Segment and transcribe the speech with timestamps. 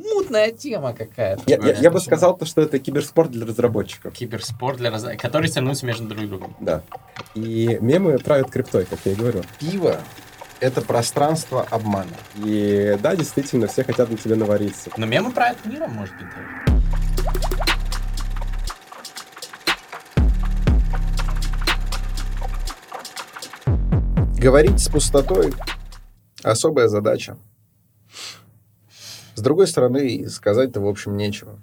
[0.00, 1.42] мутная тема какая-то.
[1.46, 4.12] Я, я, я бы сказал, то, что это киберспорт для разработчиков.
[4.14, 6.56] Киберспорт для разработчиков, которые соревнуются между друг другом.
[6.60, 6.82] Да.
[7.34, 9.42] И мемы правят криптой, как я и говорю.
[9.58, 10.00] Пиво—
[10.60, 12.10] это пространство обмана.
[12.36, 14.90] И да, действительно, все хотят на тебе навариться.
[14.96, 16.26] Но мемы правят миром, может быть,
[24.38, 25.52] Говорить с пустотой—
[26.42, 27.36] особая задача.
[29.34, 31.58] С другой стороны, сказать-то, в общем, нечего.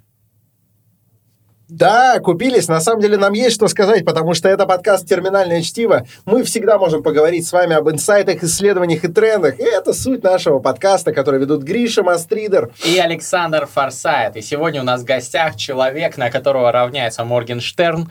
[1.68, 2.66] Да, купились.
[2.66, 6.06] На самом деле нам есть что сказать, потому что это подкаст «Терминальное чтиво».
[6.24, 9.60] Мы всегда можем поговорить с вами об инсайтах, исследованиях и трендах.
[9.60, 14.36] И это суть нашего подкаста, который ведут Гриша Мастридер и Александр Форсайт.
[14.36, 18.10] И сегодня у нас в гостях человек, на которого равняется Моргенштерн,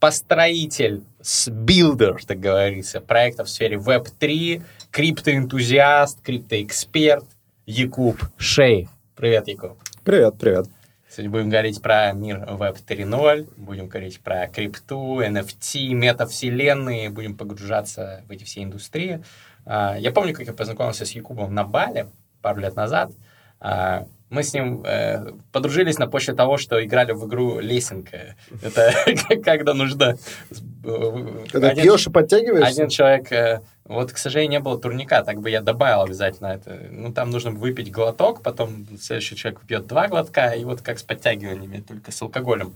[0.00, 1.04] построитель,
[1.46, 7.24] builder, так говорится, проектов в сфере Web3, криптоэнтузиаст, криптоэксперт
[7.66, 8.88] Якуб Шей.
[9.16, 9.78] Привет, Якуб.
[10.04, 10.66] Привет, привет.
[11.08, 18.22] Сегодня будем говорить про мир Web 3.0, будем говорить про крипту, NFT, метавселенные, будем погружаться
[18.28, 19.24] в эти все индустрии.
[19.64, 22.08] А, я помню, как я познакомился с Якубом на Бале
[22.42, 23.10] пару лет назад.
[24.28, 28.34] Мы с ним э, подружились на почве того, что играли в игру лесенка.
[28.60, 28.92] Это
[29.44, 30.18] когда нужно...
[31.52, 32.68] Когда пьешь и подтягиваешься?
[32.68, 33.30] Один человек...
[33.30, 36.88] Э, вот, к сожалению, не было турника, так бы я добавил обязательно это.
[36.90, 41.04] Ну, там нужно выпить глоток, потом следующий человек пьет два глотка, и вот как с
[41.04, 42.74] подтягиваниями, только с алкоголем.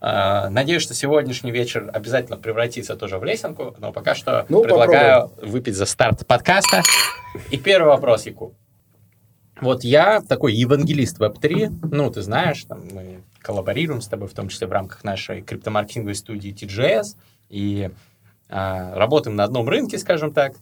[0.00, 5.22] Uh, надеюсь, что сегодняшний вечер обязательно превратится тоже в лесенку, но пока что ну, предлагаю
[5.22, 5.52] попробуем.
[5.52, 6.82] выпить за старт подкаста.
[7.50, 8.54] И первый вопрос, Якуб.
[9.60, 14.48] Вот я такой евангелист Web3, ну, ты знаешь, там мы коллаборируем с тобой, в том
[14.48, 17.16] числе в рамках нашей криптомаркетинговой студии TGS,
[17.48, 17.90] и
[18.48, 20.54] а, работаем на одном рынке, скажем так,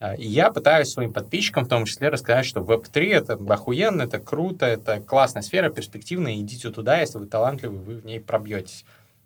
[0.00, 4.18] а, и я пытаюсь своим подписчикам в том числе рассказать, что Web3 это охуенно, это
[4.18, 8.84] круто, это классная сфера, перспективная, идите туда, если вы талантливый, вы в ней пробьетесь.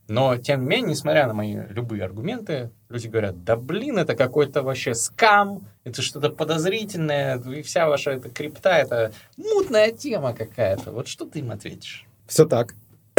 [0.09, 4.63] Но, тем не менее, несмотря на мои любые аргументы, люди говорят, да блин, это какой-то
[4.63, 10.93] вообще скам, это что-то подозрительное, и вся ваша эта крипта, это мутная тема какая-то.
[10.93, 12.07] Вот что ты им ответишь?
[12.27, 12.75] Все так.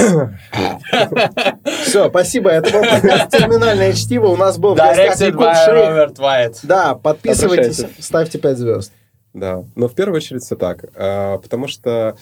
[1.83, 2.49] Все, спасибо.
[2.49, 4.27] Это было терминальное чтиво.
[4.27, 6.59] У нас был Directed by Robert White.
[6.63, 8.91] Да, подписывайтесь, ставьте 5 звезд.
[9.33, 10.85] Да, но в первую очередь все так.
[10.95, 12.17] А, потому что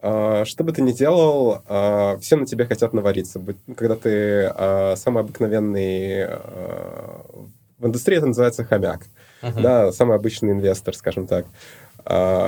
[0.00, 3.40] что бы ты ни делал, а, все на тебя хотят навариться.
[3.76, 6.26] Когда ты а, самый обыкновенный...
[7.78, 9.06] В индустрии это называется хомяк.
[9.40, 9.62] Uh-huh.
[9.62, 11.46] Да, самый обычный инвестор, скажем так.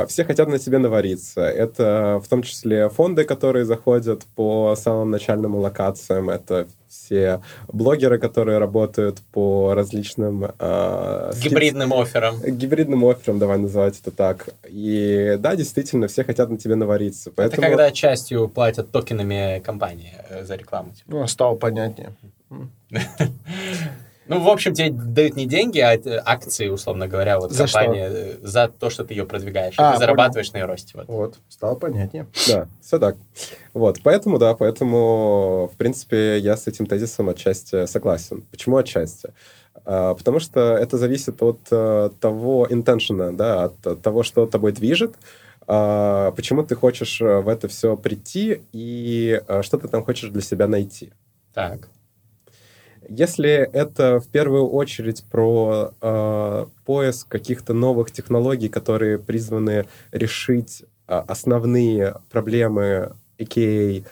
[0.09, 1.41] Все хотят на тебе навариться.
[1.43, 6.29] Это в том числе фонды, которые заходят по самым начальным локациям.
[6.29, 10.53] Это все блогеры, которые работают по различным...
[10.59, 12.41] Э, гибридным офферам.
[12.43, 14.51] Гибридным офферам, давай называть это так.
[14.69, 17.31] И да, действительно, все хотят на тебе навариться.
[17.35, 17.63] Поэтому...
[17.63, 20.93] Это когда частью платят токенами компании э, за рекламу.
[20.93, 21.11] Типа.
[21.11, 22.15] Ну, стало понятнее.
[24.35, 28.19] Ну, в общем, тебе дают не деньги, а акции, условно говоря, вот за компания, что?
[28.19, 29.75] Э, за то, что ты ее продвигаешь.
[29.79, 30.67] А, ты зарабатываешь понял.
[30.67, 30.93] на ее росте.
[30.95, 31.09] Вот.
[31.09, 32.27] вот, стало понятнее.
[32.49, 33.17] Да, все так.
[33.75, 38.43] Вот, поэтому, да, поэтому, в принципе, я с этим тезисом отчасти согласен.
[38.51, 39.33] Почему отчасти?
[39.85, 45.15] А, потому что это зависит от а, того интеншена, да, от, того, что тобой движет,
[45.67, 50.67] а, почему ты хочешь в это все прийти и что ты там хочешь для себя
[50.67, 51.13] найти.
[51.53, 51.89] Так.
[53.15, 61.23] Если это в первую очередь про э, поиск каких-то новых технологий, которые призваны решить э,
[61.29, 64.03] основные проблемы, а.к.а.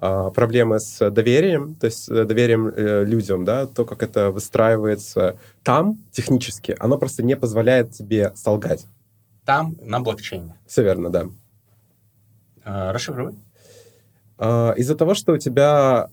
[0.00, 5.38] Э, проблемы с доверием, то есть э, доверием э, людям, да, то, как это выстраивается
[5.62, 8.86] там технически, оно просто не позволяет тебе солгать.
[9.44, 10.56] Там, на блокчейне.
[10.66, 11.28] Все верно, да.
[12.64, 13.36] Э, расшифруй.
[14.38, 16.10] Э, из-за того, что у тебя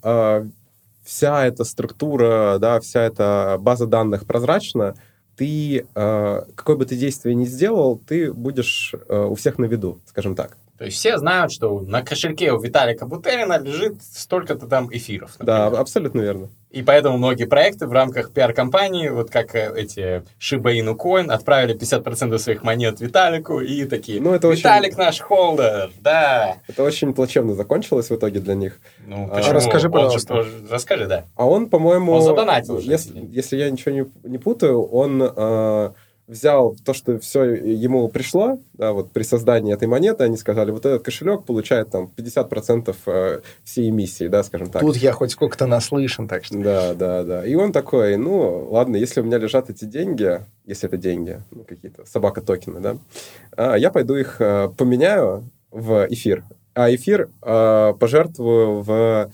[1.05, 4.95] вся эта структура, да, вся эта база данных прозрачна,
[5.37, 9.99] ты, э, какое бы ты действие ни сделал, ты будешь э, у всех на виду,
[10.05, 10.57] скажем так.
[10.77, 15.31] То есть все знают, что на кошельке у Виталика Бутерина лежит столько-то там эфиров.
[15.39, 15.71] Например.
[15.71, 16.49] Да, абсолютно верно.
[16.75, 21.73] И поэтому многие проекты в рамках пиар-компании, вот как э, эти Shiba Inu Coin, отправили
[21.79, 24.97] 50% своих монет Виталику и такие, ну, это Виталик очень...
[24.97, 26.57] наш холдер, да.
[26.67, 28.81] Это очень плачевно закончилось в итоге для них.
[29.07, 30.27] Ну, а, расскажи, пожалуйста.
[30.27, 31.23] Тоже, расскажи, да.
[31.37, 32.11] А он, по-моему...
[32.11, 32.91] Он задонатил уже.
[32.91, 35.23] Если, если я ничего не, не путаю, он...
[35.23, 35.91] Э,
[36.27, 40.85] взял то, что все ему пришло, да, вот при создании этой монеты, они сказали, вот
[40.85, 44.81] этот кошелек получает там 50% э, всей эмиссии, да, скажем так.
[44.81, 46.57] Тут я хоть сколько-то наслышан, так что...
[46.57, 47.45] Да, да, да.
[47.45, 51.63] И он такой, ну, ладно, если у меня лежат эти деньги, если это деньги, ну,
[51.63, 52.97] какие-то собака-токены, да,
[53.55, 56.43] а, я пойду их э, поменяю в эфир.
[56.73, 59.31] а эфир э, пожертвую в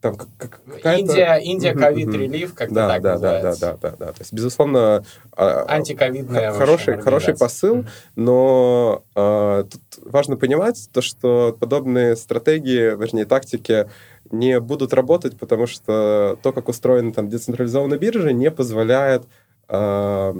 [0.00, 1.00] там как- как- какая-то...
[1.00, 2.16] Индия, Индия Мгм, ковид мгм.
[2.16, 3.78] релиф, как-то Да, так да, да, да, называется.
[3.80, 4.06] да, да, да.
[4.12, 10.88] То есть, безусловно, а, Антиковидная в общем, хороший, хороший посыл, но а, тут важно понимать
[10.92, 13.88] то, что подобные стратегии, вернее, тактики
[14.30, 19.24] не будут работать, потому что то, как устроена там децентрализованная биржа, не позволяет
[19.68, 20.34] а,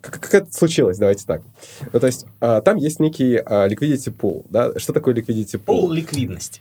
[0.00, 1.40] как, как это случилось, давайте так.
[1.92, 4.78] Ну, то есть а, там есть некий а, liquidity pool, да?
[4.78, 5.64] Что такое liquidity pool?
[5.64, 6.60] Пол ликвидности.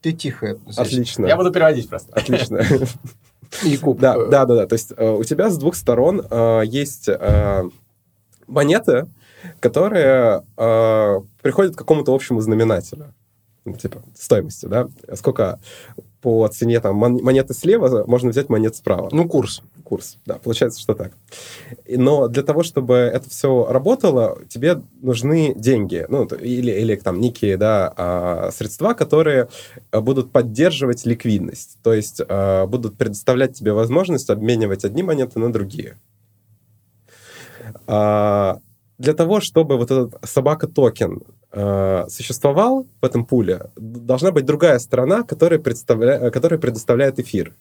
[0.00, 0.58] Ты тихо.
[0.64, 0.78] здесь.
[0.78, 1.26] Отлично.
[1.26, 2.12] Я буду переводить просто.
[2.14, 2.62] Отлично.
[3.62, 4.66] Якуб, Да, да, да, да.
[4.66, 7.62] То есть э, у тебя с двух сторон э, есть э,
[8.46, 9.06] монеты,
[9.58, 13.12] которые э, приходят к какому-то общему знаменателю.
[13.64, 14.88] Ну, типа стоимости, да?
[15.14, 15.58] Сколько
[16.22, 19.08] по цене там мон- монеты слева можно взять монет справа.
[19.12, 19.62] Ну, курс.
[19.90, 21.10] Курс, да, получается, что так.
[21.88, 27.56] Но для того, чтобы это все работало, тебе нужны деньги, ну, или, или там некие,
[27.56, 29.48] да, а, средства, которые
[29.90, 35.52] а, будут поддерживать ликвидность, то есть а, будут предоставлять тебе возможность обменивать одни монеты на
[35.52, 35.96] другие.
[37.88, 38.60] А,
[38.98, 41.20] Для того, чтобы вот этот собака-токен
[41.50, 46.30] а, существовал в этом пуле, должна быть другая сторона, которая, представля...
[46.30, 47.56] которая предоставляет эфир.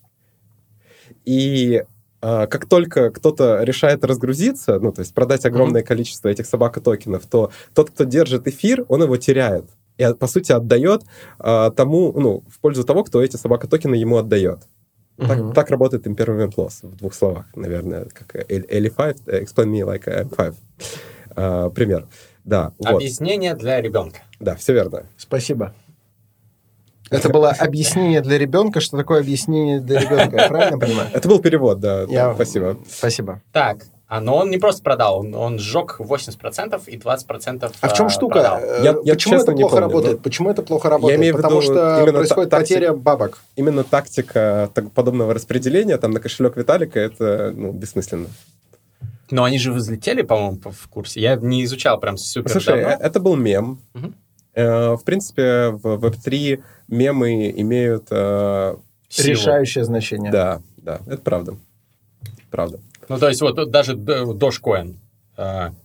[1.25, 1.83] И
[2.21, 7.91] как только кто-то решает разгрузиться, ну, то есть продать огромное количество этих собака-токенов, то тот,
[7.91, 9.65] кто держит эфир, он его теряет.
[9.97, 11.03] И, а, по сути, отдает
[11.39, 14.59] а, тому, ну, в пользу того, кто эти собака-токены ему отдает.
[15.17, 15.53] Так, Мгм.
[15.53, 20.55] так работает Impermanent Loss, в двух словах, наверное, как L5, explain me like I'm five.
[21.35, 22.07] А, пример.
[22.45, 22.95] Да, вот.
[22.95, 24.19] Объяснение для ребенка.
[24.39, 25.03] Да, все верно.
[25.17, 25.73] Спасибо.
[27.09, 28.79] Это было объяснение для ребенка.
[28.79, 30.37] Что такое объяснение для ребенка?
[30.37, 31.09] Я правильно понимаю?
[31.13, 32.03] Это был перевод, да.
[32.09, 32.77] Я- Спасибо.
[32.89, 33.41] Спасибо.
[33.51, 37.93] Так, а, но он не просто продал, он, он сжег 80% и 20% А в
[37.93, 38.33] чем а, штука?
[38.39, 38.59] продал.
[38.59, 40.17] Э, Я- я Почему это плохо помню, работает?
[40.17, 41.19] но- Почему это плохо работает?
[41.19, 43.37] имею в Потому виду что именно происходит та- тактика- потеря бабок.
[43.55, 48.27] Именно тактика так- подобного распределения там на кошелек Виталика это ну, бессмысленно.
[49.31, 51.21] Но они же взлетели, по-моему, по- в курсе.
[51.21, 52.97] Я не изучал прям супер Слушай, давно.
[52.99, 53.79] это был мем.
[53.93, 54.15] Мгм.
[54.59, 58.07] Э, В принципе, в Web3 мемы имеют...
[58.11, 58.75] э,
[59.07, 59.29] Силу.
[59.29, 60.31] Решающее значение.
[60.31, 61.55] Да, да, это правда.
[62.51, 62.79] Правда.
[63.07, 64.95] Ну, то есть вот даже Dogecoin,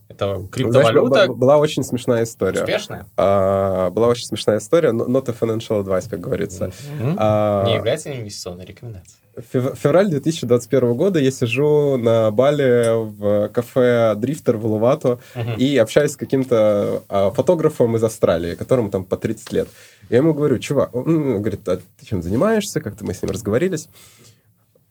[0.09, 2.61] это Знаешь, криптовалюта б- была очень смешная история.
[2.63, 6.73] успешная, А, Была очень смешная история, но not a financial advice, как говорится.
[6.99, 7.17] Мгм.
[7.19, 9.19] А, не является инвестиционной рекомендацией.
[9.53, 15.55] Фев- Февраль 2021 года я сижу на Бали в кафе Дрифтер в Лувату Мгм.
[15.57, 19.69] и общаюсь с каким-то а, фотографом из Австралии, которому там по 30 лет.
[20.11, 22.81] Я ему говорю, чувак, он ну, говорит, а ты чем занимаешься?
[22.81, 23.89] Как-то мы с ним разговорились.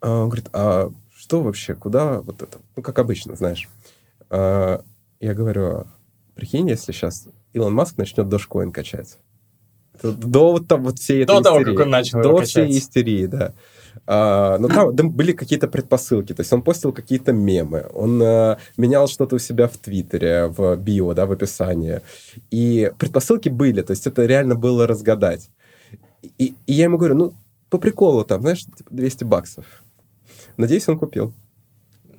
[0.01, 2.57] А, Он говорит, а что вообще, куда вот это?
[2.75, 3.69] Ну, как обычно, знаешь.
[4.33, 4.83] А,
[5.19, 5.85] Я говорю,
[6.35, 9.19] прикинь, если сейчас Илон Маск начнет Dogecoin качать.
[10.01, 11.75] До вот там вот всей этой До того, истерии.
[11.75, 12.77] как он начал До всей качать.
[12.77, 13.53] истерии, да.
[14.07, 18.57] А, но там, там были какие-то предпосылки, то есть он постил какие-то мемы, он а,
[18.75, 22.01] менял что-то у себя в Твиттере, в био, да, в описании.
[22.49, 25.51] И предпосылки были, то есть это реально было разгадать.
[26.39, 27.33] И, и я ему говорю, ну,
[27.69, 29.65] по приколу там, знаешь, типа 200 баксов.
[30.57, 31.33] Надеюсь, он купил.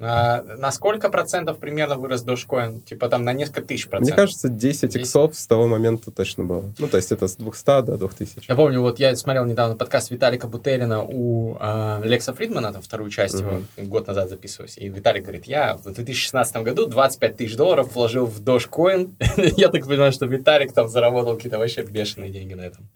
[0.00, 2.81] А, на сколько процентов примерно вырос Dogecoin?
[2.81, 4.17] Типа там на несколько тысяч процентов.
[4.17, 4.96] Мне кажется, 10 10.
[4.96, 6.73] иксов с того момента точно было.
[6.79, 8.46] Ну, то есть это с 200 до 2000.
[8.49, 13.11] Я помню, вот я смотрел недавно подкаст Виталика Бутерина у а, Лекса Фридмана, там вторую
[13.11, 14.76] часть его год назад записывалась.
[14.78, 19.12] И Виталик говорит, я в 2016 году 25 тысяч долларов вложил в Dogecoin.
[19.57, 22.88] я так понимаю, что Виталик там заработал какие-то вообще бешеные деньги на этом.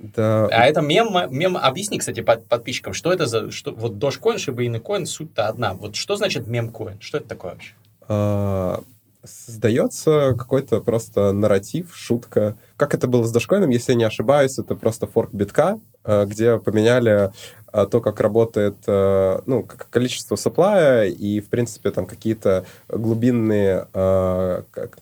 [0.00, 4.36] Да, А это мем, мем, объясни, кстати, под- подписчикам, что это за, что, вот Dogecoin,
[4.36, 5.74] Shiba Inu суть-то одна.
[5.74, 7.00] Вот что значит мемкоин?
[7.00, 7.74] Что это такое вообще?
[8.08, 8.82] а,
[9.24, 12.56] создается какой-то просто нарратив, шутка.
[12.76, 16.58] Как это было с Дашкоином, если я не ошибаюсь, это просто форк битка, а, где
[16.58, 17.30] поменяли
[17.66, 23.86] а, то, как работает а, ну, количество сапплая и, в принципе, там какие-то глубинные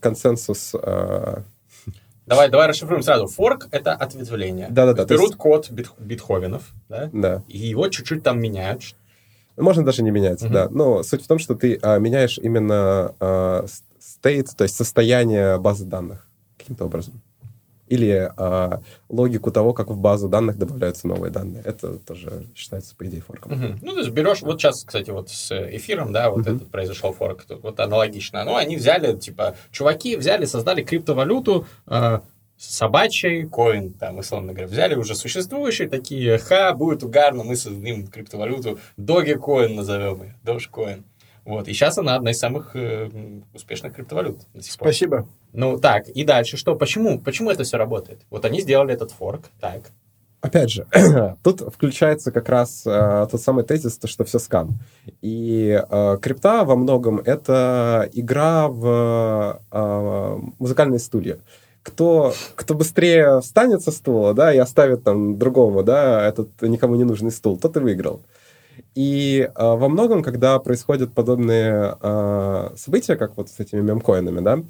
[0.00, 0.74] консенсус
[2.28, 3.26] Давай, давай расшифруем сразу.
[3.26, 4.68] Форк— это ответвление.
[4.70, 7.42] Да-да-да, Берут есть- код бит, битховенов, да, да.
[7.48, 8.82] и его чуть-чуть там меняют.
[9.56, 10.52] Можно даже не менять, Мгм.
[10.52, 10.68] да.
[10.70, 13.64] Но суть в том, что ты а, меняешь именно а,
[14.00, 17.20] state, то есть состояние базы данных каким-то образом.
[17.88, 21.62] Или а, логику того, как в базу данных добавляются новые данные.
[21.64, 23.52] Это тоже считается, по идее, форком.
[23.52, 23.78] Мгм.
[23.82, 26.56] Ну, то есть берешь, вот сейчас, кстати, вот с эфиром, да, вот Мгм.
[26.56, 28.44] этот произошел форк, вот аналогично.
[28.44, 32.20] Ну, они взяли, типа, чуваки взяли, создали криптовалюту, э,
[32.58, 38.78] собачий коин, там, условно говоря, взяли уже существующие такие, ха, будет угарно, мы создадим криптовалюту,
[38.98, 41.04] Dogecoin назовем ее, Dogecoin.
[41.44, 43.08] Вот, и сейчас она одна из самых э,
[43.54, 44.88] успешных криптовалют до сих пор.
[44.88, 45.28] Спасибо.
[45.52, 46.74] Ну, так, и дальше что?
[46.76, 47.18] Почему?
[47.18, 48.20] Почему это все работает?
[48.30, 49.90] Вот они сделали этот форк, так.
[50.40, 50.86] Опять же,
[51.42, 54.78] тут включается как раз э, тот самый тезис, то, что все скам.
[55.20, 61.38] И э, крипта во многом это игра в э, музыкальные студии.
[61.82, 67.04] Кто, кто быстрее встанет со стула, да, и оставит там другому, да, этот никому не
[67.04, 68.20] нужный стул, тот и выиграл.
[68.94, 74.60] И э, во многом, когда происходят подобные э, события, как вот с этими мемкоинами, да,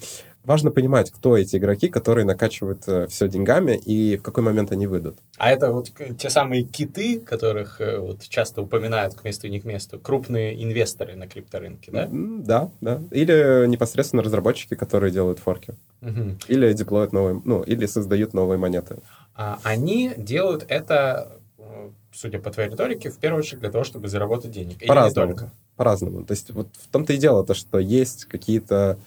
[0.48, 4.86] важно понимать, кто эти игроки, которые накачивают э, все деньгами и в какой момент они
[4.86, 5.18] выйдут.
[5.36, 9.60] А это вот те самые киты, которых э, вот часто упоминают к месту и не
[9.60, 12.08] к месту, крупные инвесторы на крипторынке, да?
[12.10, 13.02] Да, да.
[13.10, 15.74] Или непосредственно разработчики, которые делают форки.
[16.00, 16.38] Угу.
[16.48, 18.96] Или деплоят новые, ну, или создают новые монеты.
[19.34, 24.08] А они делают это э, судя по твоей риторике, в первую очередь для того, чтобы
[24.08, 24.86] заработать денег.
[24.86, 25.36] По-разному.
[25.76, 26.24] По-разному.
[26.24, 28.98] То есть вот в том-то и дело, то, что есть какие-то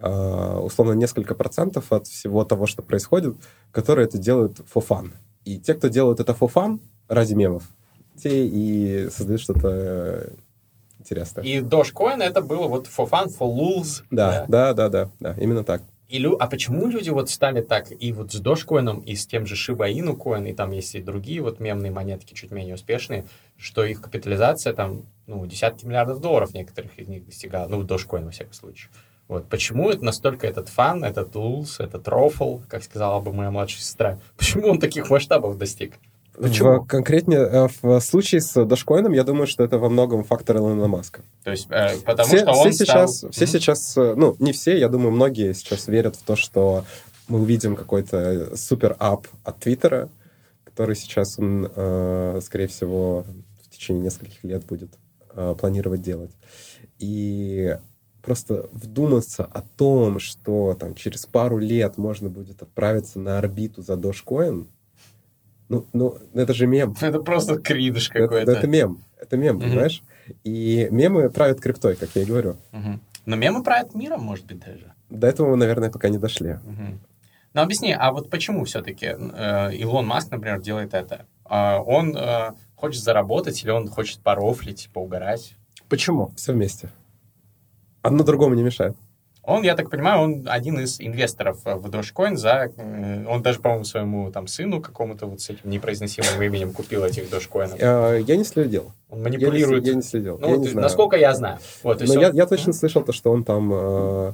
[0.00, 3.36] условно несколько процентов от всего того, что происходит,
[3.70, 5.12] которые это делают for fun.
[5.44, 7.64] И те, кто делают это for fun ради мемов,
[8.16, 10.32] те и создают что-то
[10.98, 11.44] интересное.
[11.44, 14.02] И Dogecoin это было вот for fun, for lulz.
[14.10, 15.82] Да, да, да, да, да, именно так.
[16.08, 16.36] И, лю...
[16.38, 19.92] а почему люди вот стали так и вот с Dogecoin, и с тем же Shiba
[19.92, 24.00] Inu Coin, и там есть и другие вот мемные монетки чуть менее успешные, что их
[24.00, 28.90] капитализация там, ну, десятки миллиардов долларов некоторых из них достигала, ну, Dogecoin во всяком случае.
[29.28, 33.80] Вот почему это настолько этот фан, этот лулс, этот рофл, как сказала бы моя младшая
[33.80, 35.94] сестра, почему он таких масштабов достиг?
[36.36, 36.80] Почему?
[36.80, 40.88] В, конкретнее э, в случае с Дашкоином, я думаю, что это во многом фактор Илона
[40.88, 41.22] Маска.
[41.44, 43.30] То есть, э, потому все, что все он сейчас, стал...
[43.30, 43.46] Все mm-hmm.
[43.46, 46.84] сейчас, э, ну, не все, я думаю, многие сейчас верят в то, что
[47.28, 50.08] мы увидим какой-то супер-ап от Твиттера,
[50.64, 53.24] который сейчас он, э, скорее всего,
[53.62, 54.90] в течение нескольких лет будет
[55.34, 56.32] э, планировать делать.
[56.98, 57.76] И
[58.24, 63.94] просто вдуматься о том, что там через пару лет можно будет отправиться на орбиту за
[63.94, 64.66] Dogecoin,
[65.68, 66.94] ну, ну, это же мем.
[67.00, 68.36] Это просто кридыш какой-то.
[68.36, 69.02] Это, это мем.
[69.18, 69.64] Это мем, угу.
[69.64, 70.02] понимаешь?
[70.44, 72.56] И мемы правят криптой, как я и говорю.
[72.72, 73.00] Угу.
[73.26, 74.92] Но мемы правят миром, может быть, даже.
[75.08, 76.52] До этого мы, наверное, пока не дошли.
[76.52, 76.98] Угу.
[77.54, 81.26] Ну, объясни, а вот почему все-таки э, Илон Маск, например, делает это?
[81.48, 85.54] Э, он э, хочет заработать или он хочет порофлить, поугарать?
[85.88, 86.32] Почему?
[86.36, 86.90] Все вместе.
[88.04, 88.94] Одно другому не мешает.
[89.42, 92.70] Он, я так понимаю, он один из инвесторов в Dogecoin за...
[92.76, 97.30] Э, он даже, по-моему, своему там сыну какому-то вот с этим непроизносимым именем купил этих
[97.30, 97.76] Dogecoin.
[97.78, 98.92] Э, я не следил.
[99.08, 99.86] Он манипулирует.
[99.86, 100.38] Я не, следил.
[100.38, 100.82] Ну, я не знаю.
[100.82, 101.58] насколько я знаю.
[101.82, 104.32] Вот, Но я, я точно слышал то, что он там э,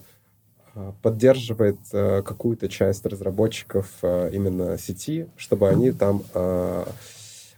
[1.02, 6.22] поддерживает какую-то часть разработчиков именно сети, чтобы они там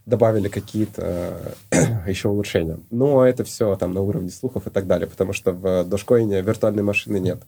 [0.06, 1.54] добавили какие-то
[2.06, 2.78] еще улучшения.
[2.90, 6.82] Но это все там на уровне слухов и так далее, потому что в Dogecoin виртуальной
[6.82, 7.42] машины нет.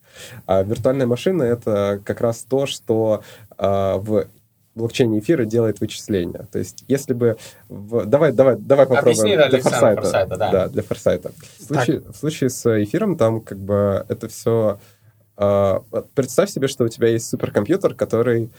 [0.46, 3.23] А виртуальная машина— это как раз то, что
[3.56, 4.26] а, в
[4.75, 6.46] блокчейне эфира делает вычисления.
[6.50, 7.37] То есть, если бы...
[7.68, 8.06] В...
[8.06, 9.18] Давай, давай, давай попробуем.
[9.18, 10.02] Объясни для, для форсайта.
[10.02, 10.50] форсайта да.
[10.50, 11.32] да, для форсайта.
[11.58, 14.78] В случае, в случае с эфиром там как бы это все...
[15.37, 15.80] Э,
[16.14, 18.50] представь себе, что у тебя есть суперкомпьютер, который а,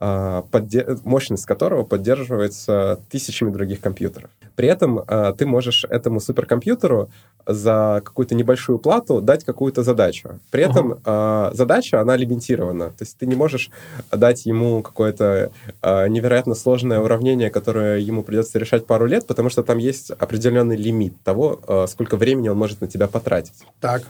[0.00, 4.30] мощность которого поддерживается тысячами других компьютеров.
[4.56, 7.10] При этом а, ты можешь этому суперкомпьютеру
[7.46, 10.38] за какую-то небольшую плату дать какую-то задачу.
[10.50, 11.54] При этом uh-huh.
[11.54, 12.90] задача, она лимитирована.
[12.90, 13.70] То есть ты не можешь
[14.10, 15.50] дать ему какое-то
[15.82, 21.14] невероятно сложное уравнение, которое ему придется решать пару лет, потому что там есть определенный лимит
[21.24, 23.64] того, сколько времени он может на тебя потратить.
[23.80, 24.02] Так.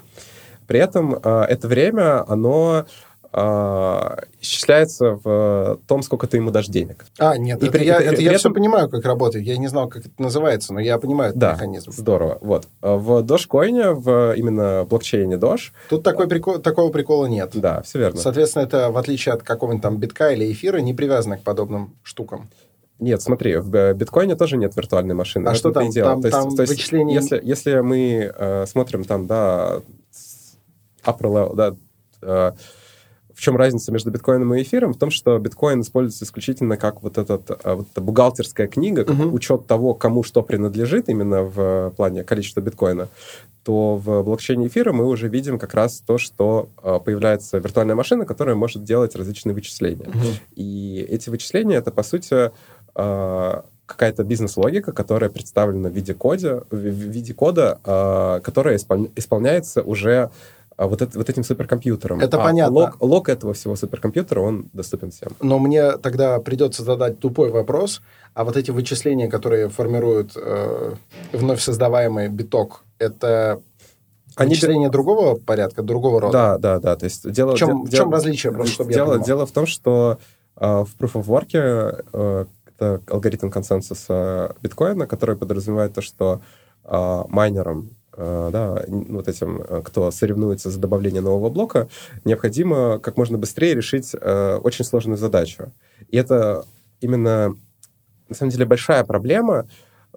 [0.66, 2.86] При этом это время, оно
[3.32, 7.06] исчисляется в том, сколько ты ему дашь денег.
[7.18, 8.38] А, нет, и это, при, я, это, я этом...
[8.38, 9.44] все понимаю, как работает.
[9.46, 11.92] Я не знал, как это называется, но я понимаю да, этот механизм.
[11.92, 12.38] здорово.
[12.40, 12.66] Вот.
[12.80, 15.70] В Dogecoin, в именно блокчейне Doge...
[15.88, 17.50] Тут такой прикол, такого прикола нет.
[17.54, 18.18] Да, все верно.
[18.18, 22.50] Соответственно, это, в отличие от какого-нибудь там битка или эфира, не привязано к подобным штукам.
[22.98, 25.48] Нет, смотри, в биткоине тоже нет виртуальной машины.
[25.48, 25.88] А что там?
[25.88, 26.10] Дело.
[26.10, 27.14] Там, то там то есть, вычисления...
[27.14, 29.80] Если, если мы э, смотрим там, да,
[31.04, 31.76] upper level, да,
[32.20, 32.52] э,
[33.40, 34.92] в чем разница между биткоином и эфиром?
[34.92, 39.16] В том, что биткоин используется исключительно как вот, этот, а, вот эта бухгалтерская книга, как
[39.16, 39.30] uh-huh.
[39.30, 43.08] учет того, кому что принадлежит именно в плане количества биткоина,
[43.64, 48.26] то в блокчейне эфира мы уже видим как раз то, что а, появляется виртуальная машина,
[48.26, 50.04] которая может делать различные вычисления.
[50.04, 50.34] Uh-huh.
[50.56, 52.50] И эти вычисления, это, по сути,
[52.94, 60.30] а, какая-то бизнес-логика, которая представлена в виде, кода, в виде кода, которая исполняется уже
[60.86, 62.20] вот, это, вот этим суперкомпьютером.
[62.20, 62.74] Это а понятно.
[62.74, 65.32] Лог, лог этого всего суперкомпьютера, он доступен всем.
[65.40, 68.00] Но мне тогда придется задать тупой вопрос.
[68.32, 70.94] А вот эти вычисления, которые формируют э,
[71.32, 73.60] вновь создаваемый биток, это
[74.36, 74.50] Они...
[74.50, 76.32] Вычисление другого порядка, другого рода.
[76.32, 76.96] Да, да, да.
[76.96, 79.26] То есть дело, В чем, де- в чем различие, просто чтобы я дело, понимал?
[79.26, 80.18] дело в том, что
[80.56, 86.40] э, в Proof of Work э, это алгоритм консенсуса биткоина, который подразумевает то, что
[86.84, 87.90] э, майнерам,
[88.52, 91.88] да, н- вот этим, э, кто соревнуется за добавление нового блока,
[92.24, 95.72] необходимо как можно быстрее решить э, очень сложную задачу.
[96.08, 96.64] И это
[97.00, 97.54] именно,
[98.28, 99.66] на самом деле, большая проблема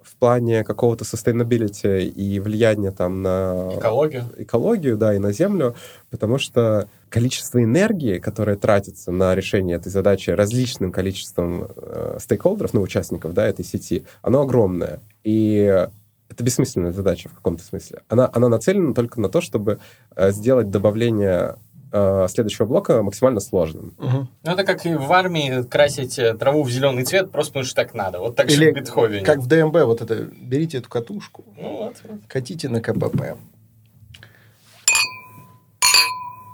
[0.02, 4.24] в плане какого-то sustainability и влияния там на Экологию.
[4.36, 5.74] экологию, да, и на Землю,
[6.10, 12.82] потому что количество энергии, которое тратится на решение этой задачи различным количеством э, стейкхолдеров, ну,
[12.82, 15.00] участников, да, этой сети, оно огромное.
[15.22, 15.86] И
[16.28, 18.02] это бессмысленная задача в каком-то смысле.
[18.08, 19.78] Она, она нацелена только на то, чтобы
[20.16, 21.56] э, сделать добавление
[21.92, 23.94] э, следующего блока максимально сложным.
[23.98, 24.28] Мгм.
[24.42, 27.74] Ну, это как и в армии красить э, траву в зеленый цвет, просто потому что
[27.76, 28.18] так надо.
[28.20, 29.24] Вот так же Или в Бетховене.
[29.24, 32.20] как в ДМБ, вот это, берите эту катушку, Ну, вот, вот.
[32.26, 33.36] катите на КПП.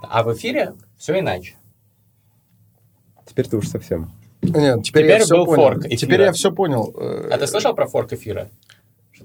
[0.03, 1.55] А в эфире все иначе.
[3.25, 4.11] Теперь ты уж совсем.
[4.41, 5.55] Нет, теперь, Теперь я все был понял.
[5.61, 5.97] форк эфира.
[5.97, 6.93] Теперь я все понял.
[7.31, 8.49] А ты слышал про форк эфира?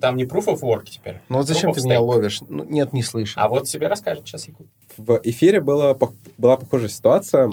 [0.07, 1.21] Там не proof of work теперь.
[1.29, 2.41] Ну вот зачем of ты меня ловишь?
[2.49, 3.41] Ну, нет, не слышу.
[3.41, 4.69] А вот тебе расскажет сейчас Якуб.
[4.97, 7.51] В эфире было, пох- была похожая ситуация.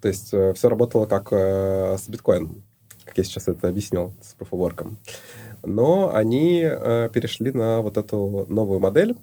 [0.00, 2.62] То есть все работало как э, с биткоином,
[3.04, 4.96] как я сейчас это объяснил, с proof
[5.62, 9.14] Но они э, перешли на вот эту новую модель,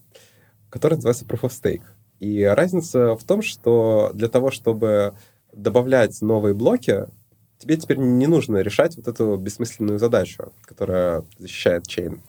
[0.70, 1.82] которая называется Proof of Stake.
[2.20, 5.16] И разница в том, что для того, чтобы
[5.54, 7.08] добавлять новые блоки,
[7.68, 12.22] тебе теперь не нужно решать вот эту бессмысленную задачу, которая защищает чейн.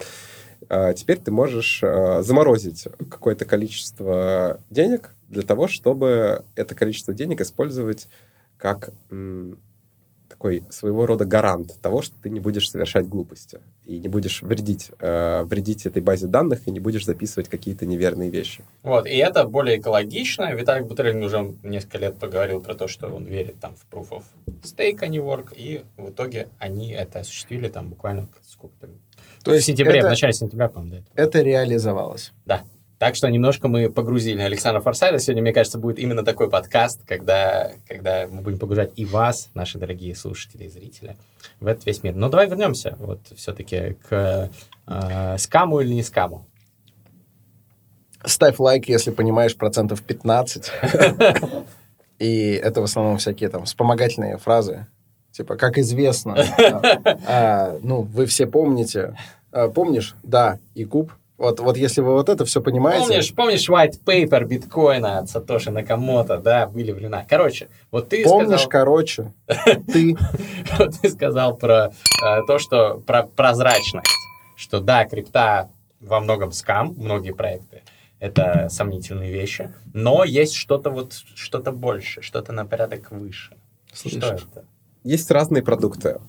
[0.69, 7.41] А Теперь ты можешь э, заморозить какое-то количество денег для того, чтобы это количество денег
[7.41, 8.09] использовать
[8.57, 8.91] как
[10.39, 14.91] такой своего рода гарант того, что ты не будешь совершать глупости и не будешь вредить,
[15.01, 18.65] э, вредить этой базе данных и не будешь записывать какие-то неверные вещи.
[18.85, 20.55] Вот, и это более экологично.
[20.55, 24.23] Виталик Бутерин уже несколько лет поговорил про то, что он верит там в proof of
[24.63, 28.89] stake, а не work, и в итоге они это осуществили там буквально сколько-то...
[29.43, 31.23] То в сентябре, в это, начале сентября, по-моему, да.
[31.23, 32.33] это реализовалось.
[32.47, 32.63] Да.
[32.99, 35.21] Так что немножко мы погрузили Александра Форсайда.
[35.21, 39.79] Сегодня, мне кажется, будет именно такой подкаст, когда, когда мы будем погружать и вас, наши
[39.79, 41.17] дорогие слушатели и зрители,
[41.61, 42.17] в этот весь мир.
[42.17, 44.51] Но давай вернемся вот все-таки к
[44.89, 46.45] э, скаму или не скаму.
[48.25, 50.73] Ставь лайк, если понимаешь процентов 15.
[52.19, 54.89] И это в основном всякие там вспомогательные фразы.
[55.31, 56.37] Типа, как известно.
[57.29, 59.17] А, Ну, вы все помните.
[59.53, 60.17] А, Помнишь?
[60.25, 61.13] Да, и куб.
[61.39, 63.07] Вот, вот если вы вот это все понимаете...
[63.07, 67.25] Помнишь, помнишь white paper биткоина от Сатоши Накамото, да, были времена.
[67.29, 69.33] Короче, вот ты Помнишь, сказал, короче,
[69.87, 70.17] ты...
[70.77, 71.93] вот ты сказал про
[72.25, 74.11] э, то, что про прозрачность,
[74.57, 75.71] что да, крипта
[76.01, 77.83] во многом скам, многие проекты
[78.21, 83.57] это сомнительные вещи, но есть что-то вот что-то больше, что-то на порядок выше.
[83.93, 84.47] Что Слышишь?
[84.51, 84.65] это?
[85.05, 86.21] Есть разные продукты,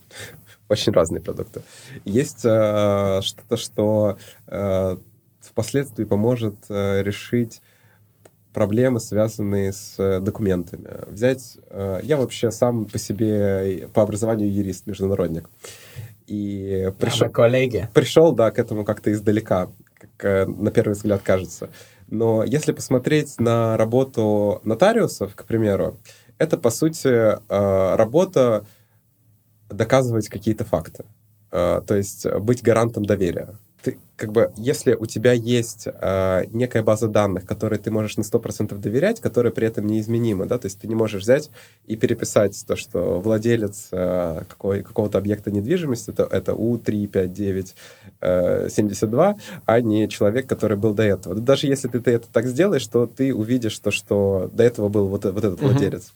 [0.70, 1.62] очень разные продукты.
[2.06, 4.98] Есть э, что-то, что э,
[5.42, 7.62] впоследствии поможет э, решить
[8.54, 10.90] проблемы, связанные с э, документами.
[11.08, 11.58] Взять...
[11.70, 15.50] э, я вообще сам по себе, по образованию юрист, международник.
[16.28, 17.90] И пришел, коллеги.
[17.94, 21.70] пришел, да, к этому как-то издалека, как э, на первый взгляд кажется.
[22.08, 25.98] Но если посмотреть на работу нотариусов, к примеру,
[26.38, 28.66] это, по сути, э, работа
[29.70, 31.06] доказывать какие-то факты.
[31.52, 33.56] Э, То есть быть гарантом доверия.
[33.82, 38.24] Ты, как бы, если у тебя есть э, некая база данных, которой ты можешь на
[38.24, 41.50] 100% доверять, которая при этом неизменима, да, то есть ты не можешь взять
[41.88, 46.52] и переписать то, что владелец э, какой, какого-то объекта недвижимости, это, это
[48.22, 51.36] У35972, а не человек, который был до этого.
[51.36, 55.08] Даже если ты, ты это так сделаешь, то ты увидишь то, что до этого был
[55.08, 55.72] вот, э- вот этот Мгм.
[55.72, 56.14] владелец.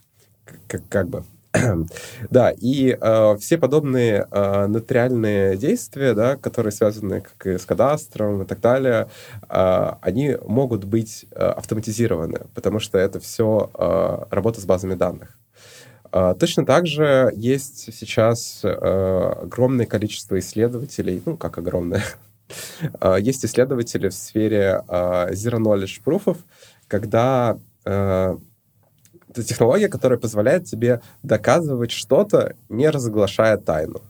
[0.67, 1.23] Как, как бы.
[2.29, 8.41] Да, и э, все подобные э, нотариальные действия, да, которые связаны как и с кадастром
[8.41, 9.07] и так далее,
[9.49, 15.37] э, они могут быть э, автоматизированы, потому что это все э, работа с базами данных.
[16.11, 18.69] Э, Точно так же есть сейчас э,
[19.43, 22.03] огромное количество исследователей, ну, как огромное,
[22.99, 26.37] Э, есть исследователи в сфере Zero Knowledge Proofов,
[26.87, 27.57] когда
[29.33, 34.01] это технология, которая позволяет тебе доказывать что-то, не разглашая тайну.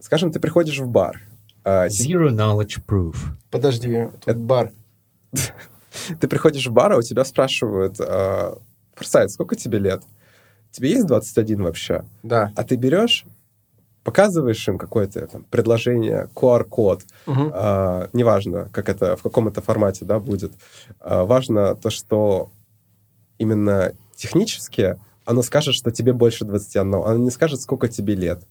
[0.00, 1.20] Скажем, ты приходишь в бар.
[1.64, 3.16] э, Zero knowledge proof.
[3.50, 4.72] Подожди, тут бар.
[6.20, 8.54] Ты приходишь в бар, а у тебя спрашивают, э,
[8.94, 10.02] Форсайт, сколько тебе лет?
[10.70, 12.04] Тебе есть 21 вообще?
[12.22, 12.50] Да.
[12.56, 13.24] А ты берешь
[14.04, 17.50] показываешь им какое-то там, предложение, QR-код, Мгм.
[17.54, 20.52] а, неважно, как это, в каком это формате да, будет,
[20.98, 22.50] а, важно то, что
[23.38, 26.94] именно технически оно скажет, что тебе больше 21.
[26.94, 28.42] Оно не скажет, сколько тебе лет.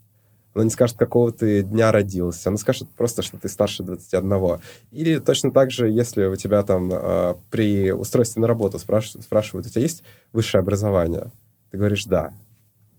[0.54, 2.50] Оно не скажет, какого ты дня родился.
[2.50, 4.60] Оно скажет просто, что ты старше 21.
[4.92, 9.68] Или точно так же, если у тебя там а, при устройстве на работу спраш- спрашивают,
[9.68, 11.32] у тебя есть высшее образование?
[11.72, 12.34] Ты говоришь, да.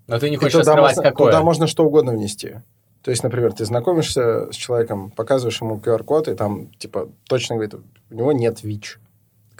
[0.07, 1.31] Но ты не хочешь туда можно, какое.
[1.31, 2.57] туда можно что угодно внести.
[3.03, 7.75] То есть, например, ты знакомишься с человеком, показываешь ему QR-код, и там, типа, точно говорит,
[8.11, 8.99] у него нет ВИЧ.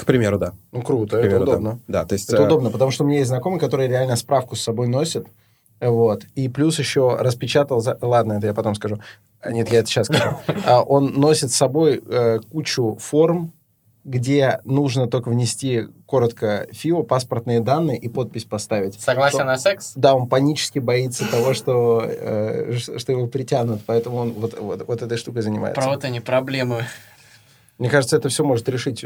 [0.03, 0.53] К примеру, да.
[0.73, 1.53] Ну, круто, К это примеру, да.
[1.53, 1.81] удобно.
[1.89, 2.29] Да, то есть...
[2.29, 5.27] Это э, удобно, потому что у меня есть знакомый, который реально справку с собой носит.
[5.81, 6.25] Вот.
[6.35, 7.81] И плюс еще распечатал...
[7.81, 8.99] за- Ладно, это я потом скажу.
[9.41, 10.37] А, Нет, я это сейчас скажу.
[10.67, 13.53] А, Он носит с собой э, кучу форм,
[14.05, 19.01] где нужно только внести коротко ФИО, паспортные данные и подпись поставить.
[19.01, 19.93] Согласен Что- на секс?
[19.95, 25.03] Да, он панически боится того, что, э, что его притянут, поэтому он вот, вот, вот
[25.03, 25.81] этой штукой занимается.
[25.81, 26.85] Правда, не проблемы.
[27.79, 29.05] Мне кажется, это все может решить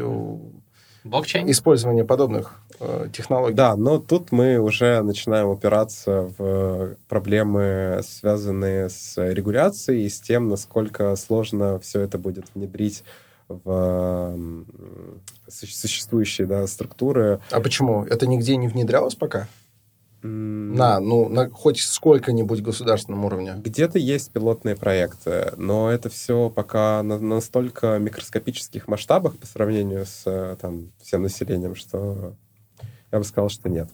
[1.08, 1.50] Блокчейн?
[1.50, 3.54] использование подобных э, технологий.
[3.54, 10.48] Да, но тут мы уже начинаем упираться в проблемы, связанные с регуляцией и с тем,
[10.48, 13.04] насколько сложно все это будет внедрить
[13.48, 14.36] в
[15.48, 17.40] существующие да, структуры.
[17.50, 18.04] А почему?
[18.04, 19.48] Это нигде не внедрялось пока?
[20.26, 23.54] На, ну, на хоть сколько-нибудь государственном уровне.
[23.56, 30.22] Где-то есть пилотные проекты, но это все пока на настолько микроскопических масштабах по сравнению с
[30.26, 32.34] э, там, всем населением, что
[33.12, 33.88] я бы сказал, что нет.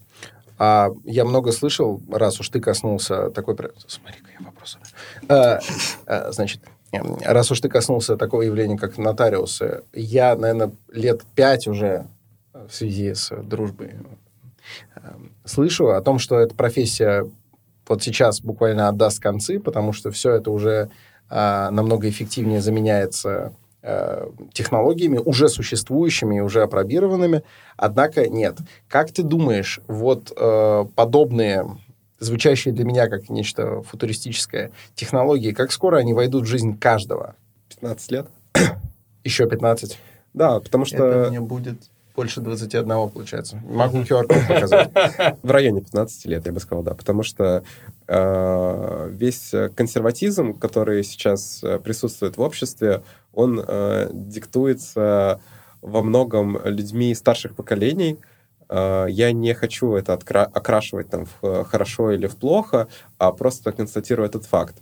[0.58, 3.56] А я много слышал, раз уж ты коснулся такой...
[3.86, 4.78] Смотри-ка, я вопрос.
[5.28, 5.60] А,
[6.06, 6.60] а, Значит,
[6.92, 12.06] эм, раз уж ты коснулся такого явления, как нотариусы, я, наверное, лет пять уже
[12.54, 14.21] э, в связи с дружбой э,
[15.44, 17.28] слышу о том, что эта профессия
[17.88, 20.90] вот сейчас буквально отдаст концы, потому что все это уже
[21.28, 27.42] а, намного эффективнее заменяется э, технологиями, уже существующими и уже опробированными.
[27.76, 28.58] Однако нет.
[28.88, 31.66] Как ты думаешь, вот э, подобные,
[32.18, 37.34] звучащие для меня как нечто футуристическое, технологии, как скоро они войдут в жизнь каждого?
[37.68, 38.26] 15 лет?
[39.24, 39.98] Еще 15?
[40.34, 41.04] Да, потому что...
[41.04, 43.60] Это мне будет больше 21, получается.
[43.68, 44.90] Могу QR-код показать.
[45.42, 46.94] В районе 15 лет, я бы сказал, да.
[46.94, 47.64] Потому что
[48.06, 55.40] э, весь консерватизм, который сейчас э, присутствует в обществе, он э, диктуется
[55.80, 58.18] во многом людьми старших поколений.
[58.68, 63.32] Э, я не хочу это откра- окрашивать там в э, хорошо или в плохо, а
[63.32, 64.76] просто констатирую этот факт.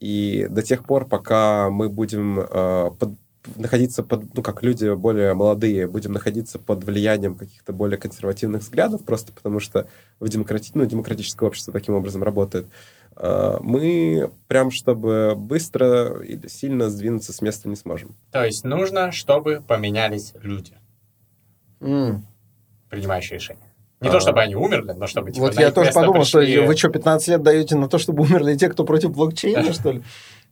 [0.00, 3.18] И до тех пор, пока мы будем э, под-
[3.56, 9.04] находиться под, ну, как люди более молодые, будем находиться под влиянием каких-то более консервативных взглядов,
[9.04, 9.86] просто потому что
[10.18, 10.72] в демократи...
[10.74, 12.66] ну, демократическое общество таким образом работает,
[13.16, 18.14] э, мы прям, чтобы быстро или сильно сдвинуться с места не сможем.
[18.30, 20.74] То есть нужно, чтобы поменялись люди,
[21.80, 22.26] М.
[22.90, 23.66] принимающие решения.
[24.00, 24.12] Не А.
[24.12, 25.30] то, чтобы они умерли, но чтобы...
[25.30, 28.22] типа, Вот я тоже подумал, пришли- что вы что, 15 лет даете на то, чтобы
[28.22, 30.02] умерли те, кто против блокчейна, что ли?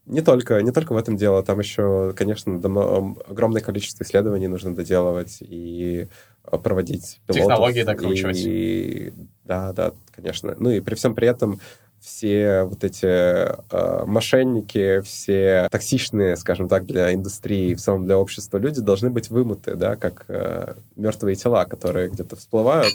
[0.09, 4.75] Не только, не только в этом дело, там еще, конечно, давно- огромное количество исследований нужно
[4.75, 6.09] доделывать и
[6.45, 7.47] э, проводить пилотов.
[7.47, 8.39] Технологии докручивать.
[8.39, 9.13] И,
[9.45, 10.57] да, да, конечно.
[10.59, 11.61] Ну и при всем при этом
[12.01, 18.57] все вот эти э, мошенники, все токсичные, скажем так, для индустрии, в целом для общества
[18.59, 22.95] люди должны быть вымыты, да, как э, мертвые тела, которые где-то всплывают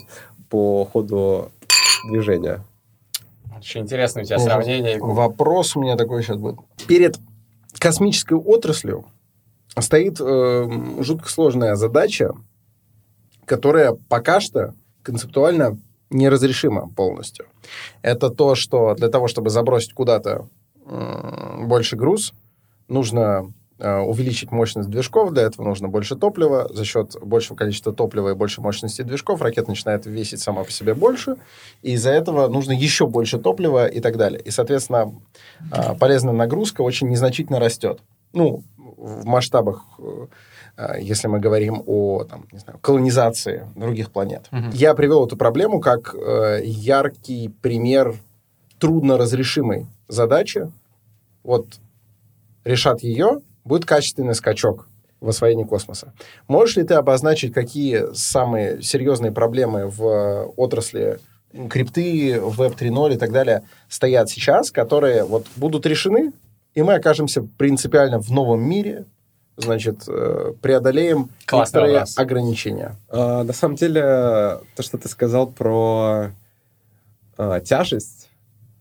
[0.50, 1.52] по ходу
[2.10, 2.60] движения.
[3.64, 4.98] Очень интересно у тебя сравнение.
[5.00, 6.58] Вопрос у меня такой сейчас будет.
[6.86, 7.16] Перед
[7.78, 9.06] космической отраслью
[9.78, 12.34] стоит э, жутко сложная задача,
[13.46, 15.78] которая пока что концептуально
[16.10, 17.46] неразрешима полностью.
[18.02, 20.46] Это то, что для того, чтобы забросить куда-то
[20.84, 22.34] м, больше груз,
[22.88, 26.68] нужно э, увеличить мощность движков, для этого нужно больше топлива.
[26.72, 30.94] За счет большего количества топлива и большей мощности движков ракета начинает весить сама по себе
[30.94, 31.36] больше,
[31.82, 34.40] и из-за этого нужно еще больше топлива и так далее.
[34.40, 35.14] И, соответственно,
[35.70, 38.00] а, полезная нагрузка очень незначительно растет.
[38.32, 38.62] Ну,
[38.96, 39.84] в масштабах,
[40.76, 44.48] э, если мы говорим о там, не знаю, колонизации других планет.
[44.50, 44.70] Мгм.
[44.70, 48.14] Я привел эту проблему как э, яркий пример
[48.78, 50.70] трудно разрешимой задачи.
[51.42, 51.66] Вот
[52.64, 54.88] решат ее, будет качественный скачок
[55.20, 56.12] в освоении космоса.
[56.48, 61.18] Можешь ли ты обозначить, какие самые серьезные проблемы в отрасли
[61.70, 66.32] крипты, Web 3.0 и так далее стоят сейчас, которые вот будут решены,
[66.74, 69.06] и мы окажемся принципиально в новом мире,
[69.56, 72.18] значит, э, преодолеем Классный некоторые вопрос.
[72.18, 72.96] ограничения.
[73.08, 74.00] А, на самом деле,
[74.74, 76.32] то, что ты сказал про
[77.38, 78.28] а, тяжесть,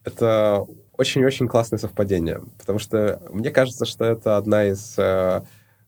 [0.04, 0.66] это
[1.04, 5.42] очень-очень классное совпадение, потому что мне кажется, что это одна из э,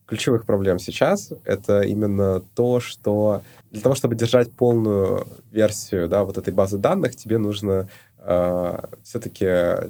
[0.06, 1.32] ключевых проблем сейчас.
[1.46, 7.16] Это именно то, что для того, чтобы держать полную версию да, вот этой базы данных,
[7.16, 9.90] тебе нужно э, все-таки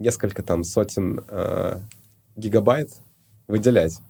[0.00, 1.78] несколько там сотен э,
[2.34, 2.90] гигабайт
[3.46, 4.00] выделять.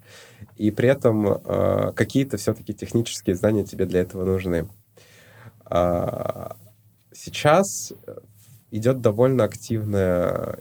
[0.57, 4.69] И при этом э, какие-то все-таки технические знания тебе для этого нужны.
[5.71, 6.53] Э,
[7.13, 7.93] сейчас
[8.71, 10.59] идет довольно активное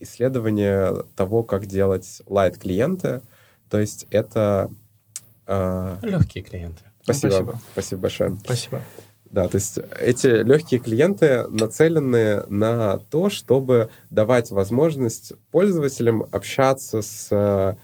[0.00, 3.22] исследование того, как делать лайт-клиенты.
[3.68, 4.70] То есть это...
[5.46, 5.98] Э...
[6.02, 6.82] Легкие клиенты.
[7.02, 7.30] Спасибо.
[7.30, 7.60] Спасибо.
[7.72, 8.38] Спасибо большое.
[8.44, 8.82] Спасибо.
[9.34, 17.28] Да, то есть эти легкие клиенты нацелены на то, чтобы давать возможность пользователям общаться с
[17.32, 17.74] э,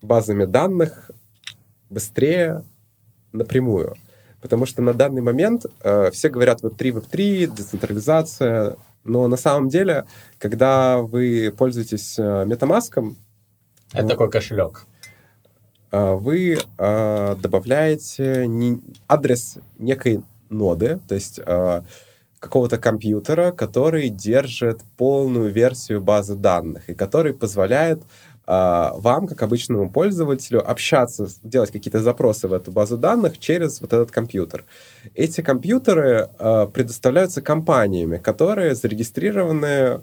[0.00, 1.10] базами данных
[1.90, 2.64] быстрее
[3.32, 3.94] напрямую.
[4.40, 10.04] Потому что на данный момент э, все говорят Web3, Web3, децентрализация, но на самом деле,
[10.38, 13.14] когда вы пользуетесь э, MetaMask...
[13.92, 14.86] Это такой кошелек.
[15.92, 21.82] Э, вы э, добавляете не, адрес некой ноды, то есть э,
[22.38, 28.02] какого-то компьютера, который держит полную версию базы данных и который позволяет
[28.50, 34.10] вам, как обычному пользователю, общаться, делать какие-то запросы в эту базу данных через вот этот
[34.10, 34.64] компьютер.
[35.14, 40.00] Эти компьютеры э, предоставляются компаниями, которые зарегистрированы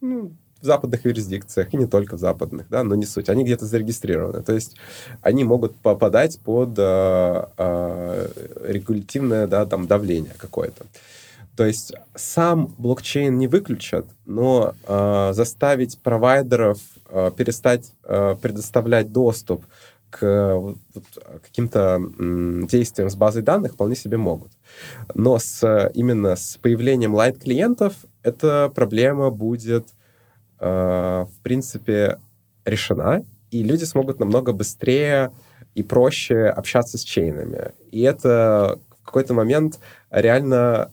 [0.00, 3.66] ну, в западных юрисдикциях, и не только в западных, да, но не суть, они где-то
[3.66, 4.42] зарегистрированы.
[4.42, 4.76] То есть
[5.22, 8.28] они могут попадать под э, э,
[8.66, 10.86] регулятивное да, там, давление какое-то.
[11.56, 16.78] То есть сам блокчейн не выключат, но э, заставить провайдеров
[17.36, 19.64] перестать э, предоставлять доступ
[20.10, 20.74] к
[21.42, 24.50] каким-то э, действиям с базой данных вполне себе могут.
[25.14, 29.86] Но с, именно с появлением лайт-клиентов эта проблема будет
[30.60, 32.18] Э, в принципе,
[32.66, 35.32] решена, и люди смогут намного быстрее
[35.74, 37.72] и проще общаться с чейнами.
[37.90, 40.90] И это в какой-то момент реально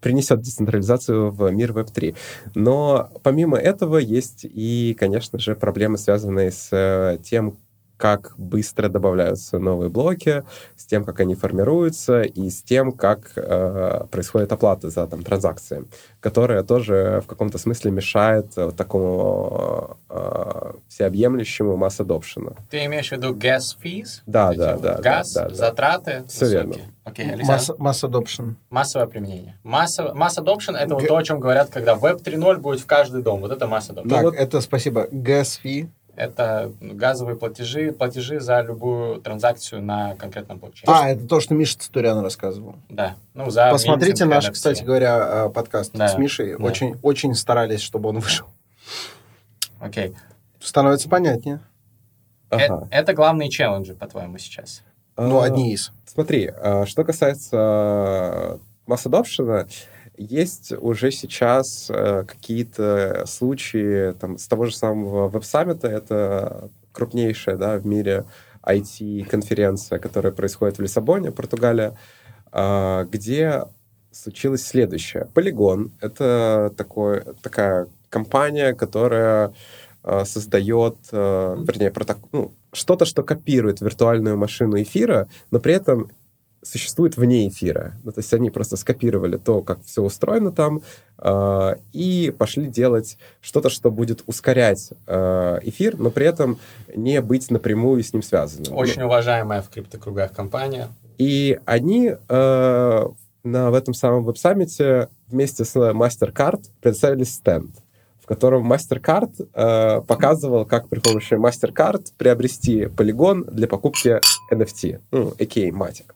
[0.00, 2.16] принесет децентрализацию в мир Web3.
[2.54, 7.58] Но помимо этого есть и, конечно же, проблемы, связанные с э, тем,
[7.96, 10.44] как быстро добавляются новые блоки,
[10.76, 15.84] с тем, как они формируются, и с тем, как э, происходит оплата за там, транзакции,
[16.20, 22.56] которая тоже в каком-то смысле мешает э, такому э, всеобъемлющему масс adoption.
[22.70, 24.20] Ты имеешь в виду gas fees?
[24.26, 24.98] Да, да, да.
[24.98, 26.66] Газ, да, да, затраты Все высокие.
[26.66, 26.92] верно.
[27.04, 28.54] Окей, okay, масс, масс adoption.
[28.68, 29.56] Массовое применение.
[29.62, 30.94] Масса, масс adoption— это Г...
[30.94, 33.40] вот то, о чем говорят, когда Web 3.0 будет в каждый дом.
[33.40, 34.08] Вот это масса adoption.
[34.08, 34.34] Так, вот...
[34.34, 35.06] это спасибо.
[35.06, 40.92] Gas fee это газовые платежи, платежи за любую транзакцию на конкретном блокчейне.
[40.92, 42.76] А, это то, что Миша Цитурян рассказывал.
[42.88, 43.16] Да.
[43.34, 46.08] Ну, за Посмотрите наш, кстати говоря, э, подкаст да.
[46.08, 46.56] с Мишей.
[46.56, 46.64] Да.
[46.64, 48.46] Очень, очень старались, чтобы он вышел.
[49.78, 50.16] Окей.
[50.58, 51.60] Становится понятнее.
[52.48, 52.62] Ага.
[52.62, 54.82] Это, это главные челленджи, по-твоему, сейчас?
[55.16, 55.92] Ну, одни из.
[56.06, 59.68] Смотри, а, что касается масс adoption,
[60.16, 67.78] есть уже сейчас э, какие-то случаи там, с того же самого веб-саммита, это крупнейшая да,
[67.78, 68.24] в мире
[68.64, 71.96] IT-конференция, которая происходит в Лиссабоне, Португалия,
[72.52, 73.64] э, где
[74.10, 75.28] случилось следующее.
[75.34, 79.52] Полигон— это такой, такая компания, которая
[80.02, 82.18] э, создает, э, вернее, проток...
[82.32, 86.10] ну, что-то, что копирует виртуальную машину эфира, но при этом
[86.66, 87.94] существует вне эфира.
[88.04, 90.82] Ну, то есть они просто скопировали то, как все устроено там,
[91.18, 96.58] э, и пошли делать что-то, что будет ускорять э, эфир, но при этом
[96.94, 98.74] не быть напрямую с ним связанным.
[98.74, 100.88] Очень ну, уважаемая в криптокругах компания.
[101.18, 103.06] И они э,
[103.44, 107.70] на, в этом самом веб-саммите вместе с MasterCard представили стенд
[108.26, 114.20] в котором MasterCard э, показывал, как при помощи MasterCard приобрести полигон для покупки
[114.52, 115.70] NFT, ну, a.k.a.
[115.70, 116.06] Matic.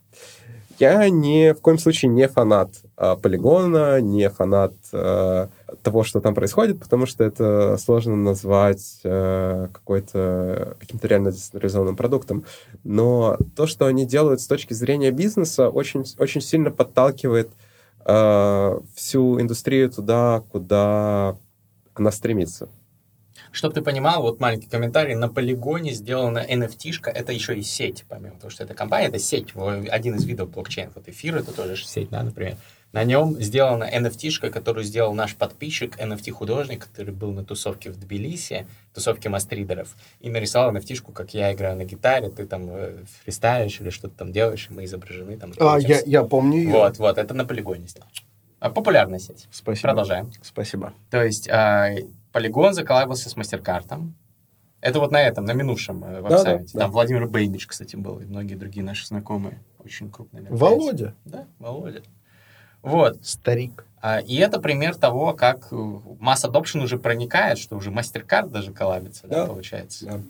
[0.81, 5.49] Я ни в коем случае не фанат э, полигона, не фанат э,
[5.83, 12.47] того, что там происходит, потому что это сложно назвать э, какой-то каким-то реально децентрализованным продуктом.
[12.83, 17.51] Но то, что они делают с точки зрения бизнеса, очень, очень сильно подталкивает
[18.07, 21.37] э, всю индустрию туда, куда
[21.93, 22.71] она стремится.
[23.53, 28.37] Чтобы ты понимал, вот маленький комментарий, на полигоне сделана NFT-шка, это еще и сеть, помимо
[28.37, 30.93] того, что это компания, это сеть, один из видов блокчейна.
[30.95, 32.57] Вот эфир, это тоже сеть, да, например.
[32.93, 38.67] На нем сделана NFT-шка, которую сделал наш подписчик, NFT-художник, который был на тусовке в Тбилиси,
[38.93, 43.91] тусовке мастридеров, и нарисовал NFT-шку, как я играю на гитаре, ты там э, фристайлишь или
[43.91, 45.53] что-то там делаешь, и мы изображены там.
[45.61, 46.69] А, я, я помню.
[46.71, 48.11] Вот, вот, это на полигоне сделано.
[48.59, 49.47] А, Популярная сеть.
[49.53, 49.89] Спасибо.
[49.89, 50.33] Продолжаем.
[50.43, 50.93] Спасибо.
[51.11, 51.49] То есть
[52.33, 54.11] Polygon заколабился с MasterCard.
[54.81, 56.71] Это вот на этом, на минувшем э, веб-сайте.
[56.73, 56.81] да.
[56.81, 59.61] Там Владимир Бейбич, кстати, был, и многие другие наши знакомые.
[59.85, 60.47] Очень крупные.
[60.49, 61.15] Володя.
[61.25, 62.03] Да, Володя.
[62.83, 63.19] Вот.
[63.27, 63.85] Старик.
[64.01, 65.77] А, И это пример того, как э,
[66.19, 69.47] масс adoption уже проникает, что уже MasterCard даже коллабится, да, Да.
[69.49, 70.07] получается.
[70.07, 70.21] Да.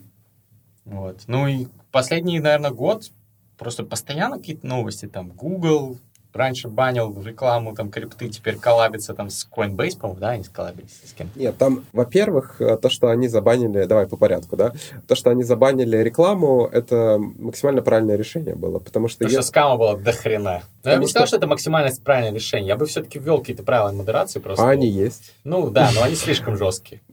[0.83, 1.21] Вот.
[1.27, 3.09] Ну и последний, наверное, год
[3.57, 5.07] просто постоянно какие-то новости.
[5.07, 5.97] Там Google
[6.33, 11.13] раньше банил рекламу, там крипты, теперь коллабится там с Coinbase, по-моему, да, они сколлабились с
[11.13, 14.73] кем Нет, там, во-первых, э, то, что они забанили, давай по порядку, да,
[15.07, 19.19] то, что они забанили рекламу, это максимально правильное решение было, потому что...
[19.19, 20.61] Потому что е- скама было до хрена.
[20.83, 22.69] Но я бы не сказал, что- что это максимально правильное решение.
[22.69, 24.65] Я бы все-таки ввел какие-то правила модерации просто.
[24.65, 25.33] А они есть.
[25.43, 27.01] Ну да, но они слишком жесткие.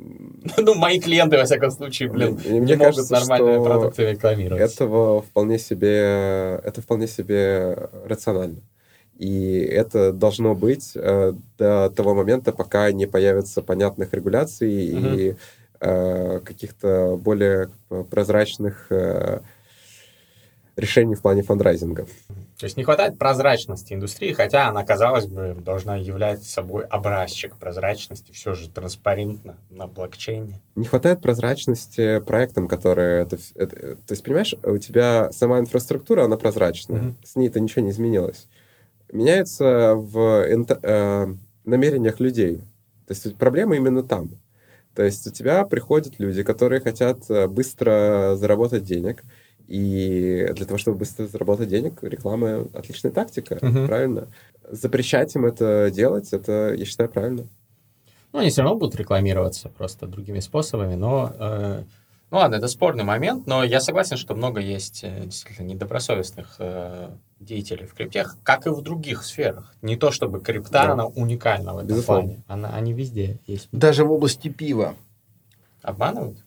[0.56, 4.60] Ну, мои клиенты, во всяком случае, блин, не могут нормальные что продукты рекламировать.
[4.74, 8.60] Этого вполне себе, это вполне себе рационально.
[9.18, 15.36] И это должно быть э, до того момента, пока не появится понятных регуляций и
[15.80, 19.40] э, каких-то более э, прозрачных э,
[20.76, 22.06] решений в плане фандрайзинга.
[22.58, 28.30] То есть не хватает прозрачности индустрии, хотя она, казалось бы, должна являть собой образчик прозрачности,
[28.32, 30.60] все же транспарентно на блокчейне.
[30.76, 33.22] Не хватает прозрачности проектам, которые...
[33.22, 36.98] Это, это- э, то есть, понимаешь, у тебя сама инфраструктура, она прозрачная.
[37.00, 37.16] Мгм.
[37.24, 38.46] С ней-то ничего не изменилось.
[39.12, 41.26] Меняется в э,
[41.64, 42.58] намерениях людей.
[43.06, 44.30] То есть проблема именно там.
[44.94, 49.22] То есть у тебя приходят люди, которые хотят э, быстро заработать денег,
[49.66, 53.86] и для того, чтобы быстро заработать денег, реклама отличная тактика, Мгм.
[53.86, 54.28] правильно?
[54.70, 57.46] Запрещать им это делать, это, я считаю, правильно.
[58.32, 61.32] Ну, они все равно будут рекламироваться просто другими способами, но...
[61.38, 61.82] э,
[62.30, 67.10] ну ладно, это спорный момент, но я согласен, что много есть э, действительно недобросовестных э,
[67.40, 69.74] деятелей в крипте, как и в других сферах.
[69.82, 70.92] Не то чтобы крипта, Да.
[70.92, 72.22] она уникальна в этом Безусловно.
[72.28, 72.42] плане.
[72.48, 73.68] Она, они везде есть.
[73.72, 74.94] Даже в области пива.
[75.82, 76.44] Обманывают?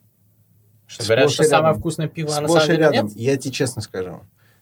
[0.85, 1.79] Что Сплошь говорят, что и самое рядом.
[1.79, 3.07] вкусное пиво, а на Сплошь самом деле рядом.
[3.07, 3.15] нет?
[3.17, 4.19] Я тебе честно скажу.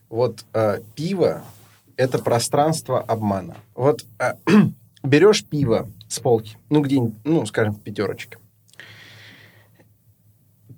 [0.10, 1.44] Вот э, пиво—
[1.98, 3.58] это пространство обмана.
[3.76, 4.34] Вот э,
[5.04, 8.38] берешь пиво с полки, ну, где-нибудь, ну, скажем, в пятерочке.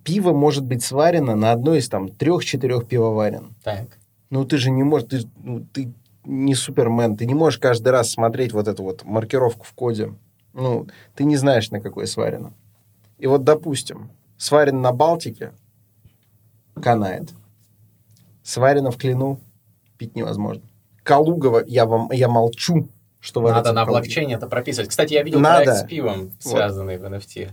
[0.03, 3.55] Пиво может быть сварено на одной из там трех-четырех пивоварен.
[3.63, 3.99] Так.
[4.29, 5.93] Ну, ты же не можешь, ты, ну, ты
[6.25, 10.13] не супермен, ты не можешь каждый раз смотреть вот эту вот маркировку в коде.
[10.53, 12.53] Ну, ты не знаешь, на какой сварено.
[13.17, 15.51] И вот, допустим, сварено на Балтике,
[16.81, 17.29] канает.
[18.43, 19.39] Сварено в Клину,
[19.97, 20.63] пить невозможно.
[21.03, 22.87] Калугово, я вам, я молчу,
[23.19, 24.89] что Надо на блокчейне это прописывать.
[24.89, 25.65] Кстати, я видел Надо.
[25.65, 27.49] проект с пивом, связанный в NFT.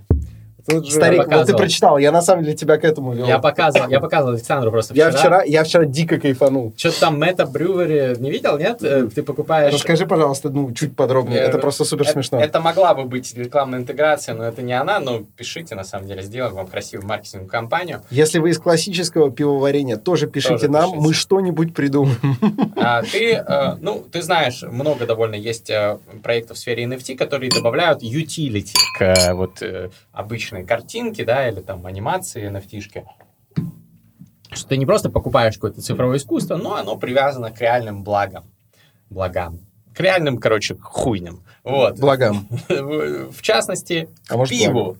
[0.69, 3.27] Тут же- Старик, вот ты прочитал, я на самом деле тебя к этому вел.
[3.27, 5.21] Я показывал, я показывал Александру просто я вчера.
[5.21, 6.73] вчера, я вчера дико кайфанул.
[6.77, 8.83] Что-то там Мета Брювери не видел, нет?
[8.83, 9.73] Э, Ты покупаешь...
[9.73, 11.41] Расскажи, пожалуйста, ну, чуть подробнее.
[11.41, 12.41] Э, Это просто супер смешно.
[12.41, 15.01] Это могла бы быть рекламная интеграция, но это не она.
[15.01, 18.03] Но пишите, на самом деле, сделаем вам красивую маркетинговую кампанию.
[18.11, 21.01] Если вы из классического пивоварения, тоже пишите Тоже нам, пишите.
[21.07, 22.37] мы что-нибудь придумаем.
[22.77, 27.51] А ты, э, ну, ты знаешь, много довольно есть э, проектов в сфере NFT, которые
[27.51, 29.63] добавляют utility к э, вот
[30.19, 33.05] обычной картинке, да, или там анимации NFT-шки.
[34.51, 38.51] Что ты не просто покупаешь какое-то цифровое искусство, но оно привязано к реальным благам.
[39.11, 39.61] Благам.
[39.95, 41.45] К реальным, короче, хуйням.
[41.63, 42.01] Вот.
[42.01, 42.49] Благам.
[42.69, 44.97] В частности, А может, пиву.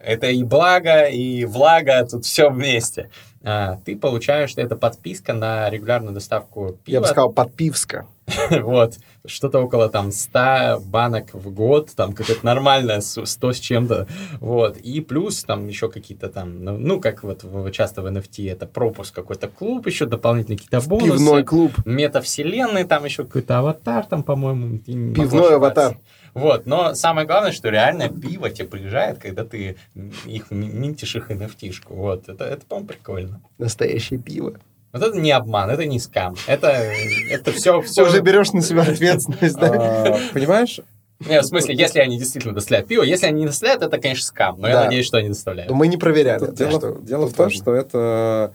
[0.00, 3.10] Это и благо, и влага, тут все вместе.
[3.42, 6.94] А, ты получаешь, это подписка на регулярную доставку пива.
[6.94, 8.06] Я бы сказал, подпивска.
[8.62, 8.94] Вот.
[9.26, 14.06] Что-то около там 100 банок в год, там какое-то нормальное, с- 100 с чем-то.
[14.40, 14.76] Вот.
[14.78, 19.14] И плюс там еще какие-то там, ну, ну, как вот часто в NFT, это пропуск
[19.14, 21.12] какой-то клуб, еще дополнительные какие-то бонусы.
[21.12, 21.72] Пивной клуб.
[21.84, 24.78] Метавселенной, там еще какой-то аватар, там, по-моему.
[24.78, 25.98] Пивной аватар.
[26.34, 29.76] Вот, но самое главное, что реально пиво тебе приезжает, когда ты
[30.26, 31.94] их ми- минтишь их NFT-шку.
[31.94, 33.40] Вот, это, это по-моему, прикольно.
[33.58, 34.54] Настоящее пиво.
[34.92, 36.34] Вот это не обман, это не скам.
[36.46, 38.06] Это, это все, Ты все...
[38.06, 39.70] уже берешь на себя ответственность, да?
[39.72, 40.80] А, Понимаешь,
[41.26, 44.60] Не, в смысле, если они действительно доставляют пиво, если они не доставляют, это, конечно, скам.
[44.60, 45.70] Но я надеюсь, что они доставляют.
[45.72, 46.50] Мы не проверяли.
[46.54, 48.54] Дело, в том, что это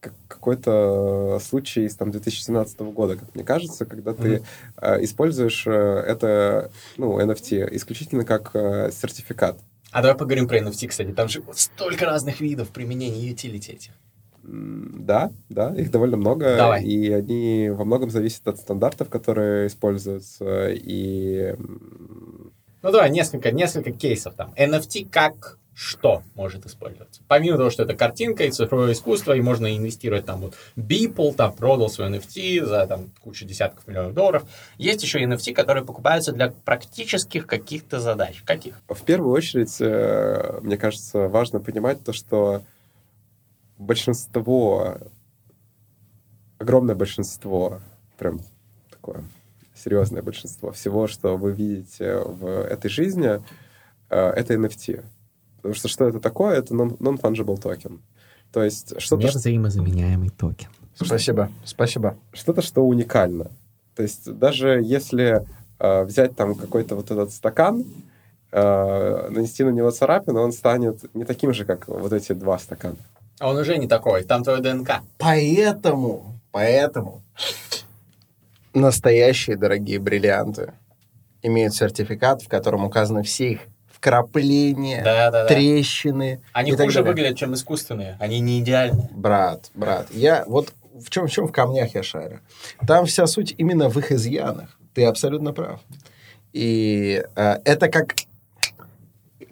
[0.00, 4.42] как- какой-то случай из там, 2017 года, как мне кажется, когда ты
[4.76, 9.58] э, используешь э, это, ну, NFT исключительно как э, сертификат.
[9.90, 11.12] А давай поговорим про NFT, кстати.
[11.12, 13.92] Там же столько разных видов применения utility этих.
[14.46, 16.84] Да, да, их довольно много, Давай.
[16.84, 21.54] и они во многом зависят от стандартов, которые используются, и
[22.82, 24.52] Ну давай, несколько, несколько кейсов там.
[24.56, 27.20] NFT как что может использоваться.
[27.26, 31.52] Помимо того, что это картинка и цифровое искусство, и можно инвестировать там вот Beeple, там
[31.52, 34.44] продал свой NFT за там кучу десятков миллионов долларов.
[34.78, 38.42] Есть еще NFT, которые покупаются для практических каких-то задач.
[38.44, 38.80] Каких?
[38.88, 42.62] В первую очередь, э, мне кажется, важно понимать то, что
[43.78, 44.98] большинство,
[46.58, 47.80] огромное большинство,
[48.18, 48.40] прям
[48.90, 49.24] такое
[49.74, 53.42] серьезное большинство всего, что вы видите в этой жизни,
[54.10, 55.04] э, это NFT.
[55.56, 56.58] Потому что что это такое?
[56.58, 58.00] Это non-fungible токен.
[58.52, 59.24] То есть что-то...
[59.24, 60.68] Невзаимозаменяемый токен.
[60.94, 62.16] Спасибо, спасибо.
[62.32, 63.50] Что-то, что уникально.
[63.96, 65.44] То есть даже если
[65.78, 67.84] э, взять там какой-то вот этот стакан,
[68.52, 72.96] э, нанести на него царапину, он станет не таким же, как вот эти два стакана.
[73.38, 75.00] А он уже не такой, там твое ДНК.
[75.18, 77.22] Поэтому, поэтому
[78.72, 80.72] настоящие дорогие бриллианты
[81.42, 85.48] имеют сертификат, в котором указаны все их вкрапления, Да, да, да.
[85.48, 86.42] трещины.
[86.52, 88.16] Они и хуже выглядят, чем искусственные.
[88.20, 89.08] Они не идеальные.
[89.12, 92.40] Брат, брат, я вот в чем, в чем в камнях я шарю.
[92.86, 94.78] Там вся суть именно в их изъянах.
[94.94, 95.80] Ты абсолютно прав.
[96.52, 98.14] И э, это как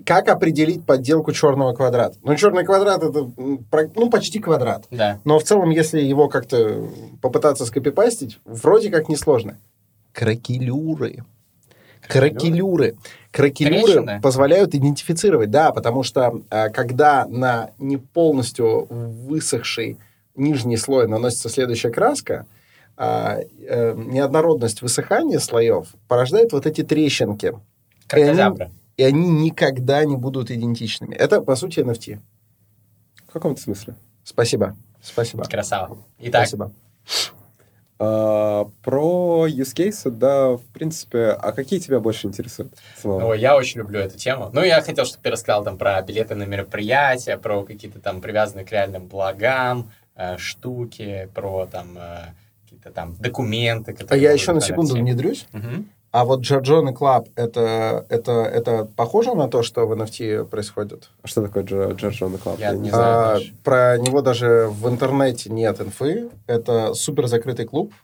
[0.05, 2.17] как определить подделку черного квадрата?
[2.23, 4.87] Ну, черный квадрат это ну, почти квадрат.
[4.91, 5.21] Да.
[5.25, 6.89] Но в целом, если его как-то
[7.21, 9.59] попытаться скопипастить, вроде как несложно.
[10.13, 11.25] Кракелюры.
[12.07, 12.97] Кракелюры.
[13.31, 14.21] Кракелюры Трещины?
[14.21, 19.99] позволяют идентифицировать, да, потому что а, когда на не полностью высохший
[20.35, 22.47] нижний слой наносится следующая краска,
[22.97, 27.55] а, э, неоднородность высыхания слоев порождает вот эти трещинки.
[28.07, 28.71] Кракозябра.
[28.97, 31.15] И они никогда не будут идентичными.
[31.15, 32.21] Это, по сути, NFT.
[33.27, 33.95] В каком-то смысле.
[34.25, 34.77] Спасибо.
[35.01, 35.45] Спасибо.
[35.45, 35.99] Красава.
[36.19, 36.73] Итак, Спасибо.
[38.05, 42.75] А, про use cases, да, в принципе, а какие тебя больше интересуют?
[43.05, 44.51] Ой, я очень люблю эту тему.
[44.53, 48.65] Ну, я хотел, чтобы ты рассказал там про билеты на мероприятия, про какие-то там привязанные
[48.65, 52.33] к реальным благам э, штуки, про там э,
[52.65, 53.97] какие-то там документы.
[54.09, 54.99] А я еще на секунду NFT.
[54.99, 55.47] внедрюсь.
[55.53, 55.89] Мгм.
[56.13, 61.09] А вот Джорджон и Club, это, это, это похоже на то, что в NFT происходит?
[61.23, 62.57] А Что такое Джордж on the Club?
[62.61, 63.53] Я не А, знаю даже.
[63.65, 66.29] про него даже в интернете нет инфы.
[66.47, 67.95] Это супер закрытый клуб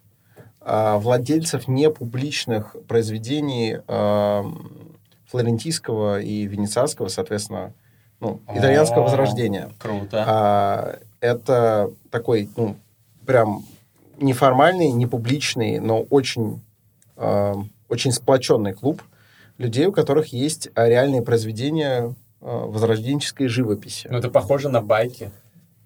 [0.62, 4.70] а, владельцев непубличных произведений ам,
[5.26, 7.74] флорентийского и венецианского, соответственно,
[8.20, 9.04] ну, итальянского О.
[9.04, 9.70] возрождения.
[9.78, 10.24] Круто.
[10.26, 12.76] А, это такой, ну,
[13.26, 13.64] прям
[14.18, 16.62] неформальный, не публичный, но очень,
[17.18, 17.54] а,
[17.88, 19.02] очень сплоченный клуб
[19.56, 24.08] людей, у которых есть а, реальные произведения а, возрожденческой живописи.
[24.10, 25.30] Ну, это похоже на байки.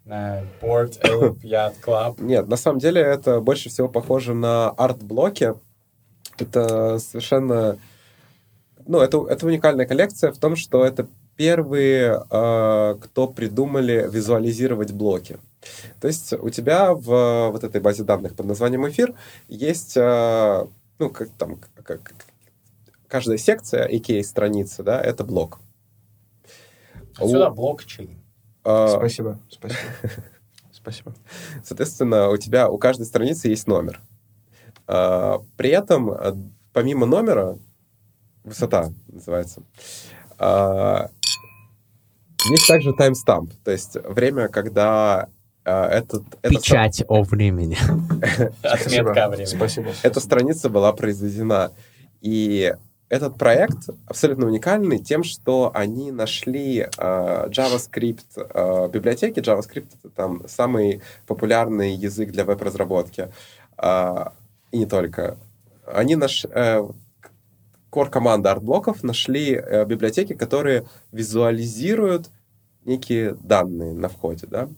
[0.05, 2.22] На Board Ape Yacht Club.
[2.22, 5.55] Нет, на самом деле это больше всего похоже на арт-блоки.
[6.38, 7.78] Это совершенно...
[8.84, 15.38] Ну, это, это уникальная коллекция в том, что это первые, э, кто придумали визуализировать блоки.
[16.00, 19.14] То есть у тебя в вот этой базе данных под названием эфир
[19.48, 20.66] есть, э,
[20.99, 22.26] ну, как там, как, как-
[23.09, 24.22] каждая секция, а.к.а.
[24.22, 25.61] страница, да, это блок.
[27.16, 28.22] Отсюда У- блокчейн.
[28.64, 29.80] э, Спасибо, спасибо.
[30.72, 31.14] Спасибо.
[31.64, 34.01] Соответственно, у тебя у каждой страницы есть номер.
[34.88, 36.36] А, При этом, а,
[36.72, 37.57] помимо номера,
[38.43, 39.62] высота называется,
[40.38, 41.09] а,
[42.51, 45.28] есть также таймстамп, то есть время, когда
[45.64, 47.76] а, этот, эта, Печать о времени.
[48.62, 49.44] Отметка времени.
[49.44, 49.90] Спасибо.
[50.02, 51.72] эта страница была произведена.
[52.20, 52.74] И
[53.08, 59.40] этот проект абсолютно уникальный тем, что они нашли а, JavaScript а, библиотеки.
[59.40, 63.28] JavaScript— это там самый популярный язык для веб-разработки.
[63.76, 64.32] А,
[64.70, 65.36] и не только.
[65.86, 66.46] Они наш
[67.92, 72.30] core команда арт-блоков нашли э, библиотеки, которые визуализируют
[72.84, 74.68] некие данные на входе, да.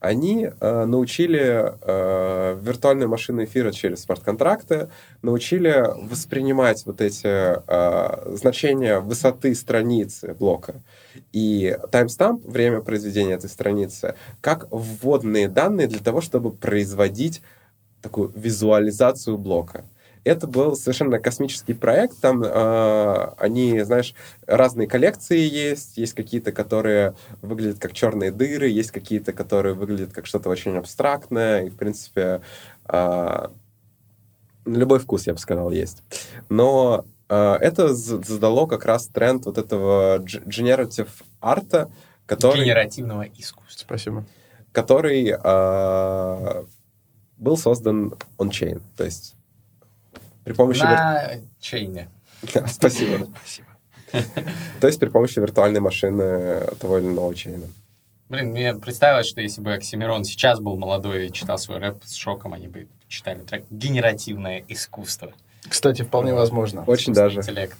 [0.00, 4.88] Они э, научили э, виртуальную машину эфира через смарт-контракты,
[5.20, 10.82] научили воспринимать вот эти э, значения высоты страницы блока
[11.32, 17.42] и таймстамп, время произведения этой страницы, как вводные данные для того, чтобы производить
[18.00, 19.84] такую визуализацию блока.
[20.24, 22.20] Это был совершенно космический проект.
[22.20, 24.14] Там э, они, знаешь,
[24.46, 25.96] разные коллекции есть.
[25.96, 31.64] Есть какие-то, которые выглядят как черные дыры, есть какие-то, которые выглядят как что-то очень абстрактное.
[31.64, 32.42] И, в принципе,
[32.86, 33.48] э,
[34.64, 36.02] на любой вкус, я бы сказал, есть.
[36.50, 41.08] Но э, это задало как раз тренд вот этого generative
[41.40, 41.90] арта,
[42.26, 43.86] который, Генеративного искусства.
[43.86, 44.24] Спасибо.
[44.72, 46.64] который э,
[47.38, 48.82] был создан on-chain.
[48.96, 49.34] То есть
[50.50, 50.80] при помощи...
[50.80, 51.30] вир- На
[51.60, 52.08] чейне.
[52.54, 53.28] Да, Спасибо.
[54.80, 57.66] То есть при помощи виртуальной машины того или иного чейна.
[58.28, 62.14] Блин, мне представилось, что если бы Оксимирон сейчас был молодой и читал свой рэп с
[62.14, 65.32] шоком, они бы читали трек «Генеративное искусство».
[65.68, 66.82] Кстати, вполне возможно.
[66.86, 67.40] Очень даже.
[67.40, 67.76] Интеллект.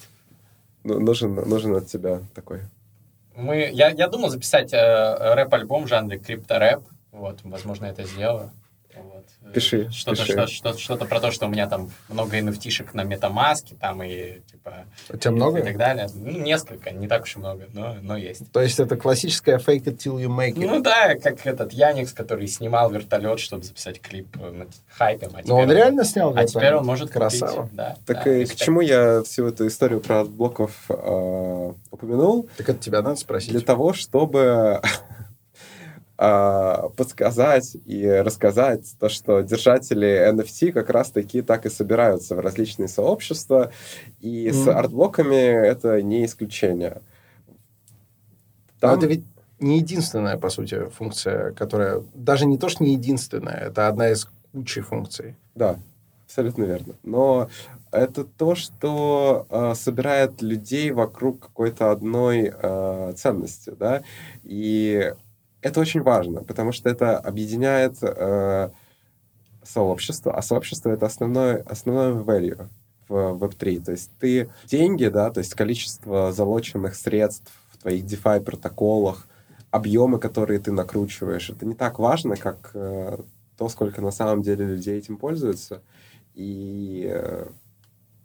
[0.85, 2.61] Ну, Нужен, нужен от тебя такой.
[3.35, 6.83] Мы, я, я думал записать э, рэп-альбом в жанре крипторэп.
[7.11, 8.53] Вот, возможно, это сделаю.
[9.43, 9.51] Вот.
[9.51, 10.33] Э, Пиши, Что-то, пиши.
[10.33, 14.41] что- что- что-то про то, что у меня там много nft на метамаске, там и
[14.51, 15.63] типа У тебя и много?
[15.63, 16.09] так далее.
[16.15, 18.51] Ну, несколько, не так уж и много, но, но есть.
[18.53, 20.67] То есть это классическая fake it till you make it.
[20.67, 24.67] Ну да, как этот Яникс, который снимал вертолет, чтобы записать клип э, на
[24.97, 25.29] хайпе.
[25.33, 26.85] А Но он теперь реально снял А теперь он вертолет?
[26.87, 27.63] может Красава.
[27.63, 27.75] купить.
[27.77, 32.49] Да, Так да, и к чему я всю эту историю про блоков э, упомянул?
[32.57, 33.51] Так это тебя надо спросить.
[33.51, 34.81] Для того, чтобы
[36.97, 43.73] подсказать и рассказать то, что держатели NFT как раз-таки так и собираются в различные сообщества,
[44.21, 44.77] и с Мгм.
[44.77, 47.01] артблоками это не исключение.
[48.83, 49.25] Но Там- это ведь
[49.61, 52.03] не единственная, по сути, функция, которая...
[52.15, 55.37] Даже не то, что не единственная, это одна из кучи функций.
[55.55, 55.77] Да,
[56.27, 56.95] абсолютно верно.
[57.03, 57.49] Но
[57.93, 64.03] это то, что э, собирает людей вокруг какой-то одной э, ценности, да,
[64.45, 65.15] и
[65.63, 68.71] это очень важно, потому что это объединяет э,
[69.63, 72.69] сообщество, а сообщество это основное, основное value
[73.09, 73.85] в Web3.
[73.85, 79.27] То есть ты деньги, да, то есть количество залоченных средств в твоих DeFi протоколах,
[79.71, 83.19] объемы, которые ты накручиваешь, это не так важно, как э,
[83.57, 85.83] то, сколько на самом деле людей этим пользуются.
[86.35, 87.47] И э,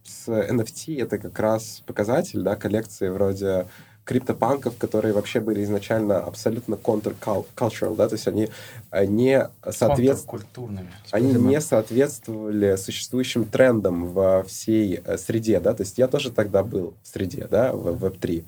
[0.04, 3.68] с NFT это как раз показатель, да, коллекции вроде
[4.06, 8.50] криптопанков, которые вообще были изначально абсолютно counter-cultural, да, то есть они
[8.92, 10.46] э, не соответствовали
[11.12, 16.64] они не соответствовали существующим трендам во всей э, среде, да, то есть я тоже тогда
[16.64, 18.46] был в среде, да, в Web3.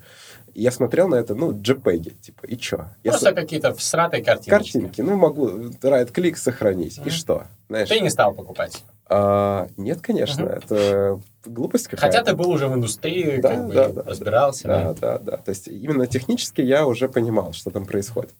[0.54, 2.86] И я смотрел на это, ну, JPEG, типа, и чё?
[3.04, 4.50] Я Просто с- какие-то всратые картинки.
[4.50, 7.10] Картинки, ну, могу right-клик сохранить, и Мгм.
[7.10, 7.46] что?
[7.68, 8.82] Знаешь, Ты не стал покупать.
[9.08, 10.52] А, нет, конечно, Мгм.
[10.54, 12.18] это глупость какая-то.
[12.18, 14.68] Хотя ты был уже в индустрии, Да, как бы, да, и да, разбирался.
[14.68, 15.36] Да, да, да.
[15.38, 18.34] То есть именно технически я уже понимал, что там происходит.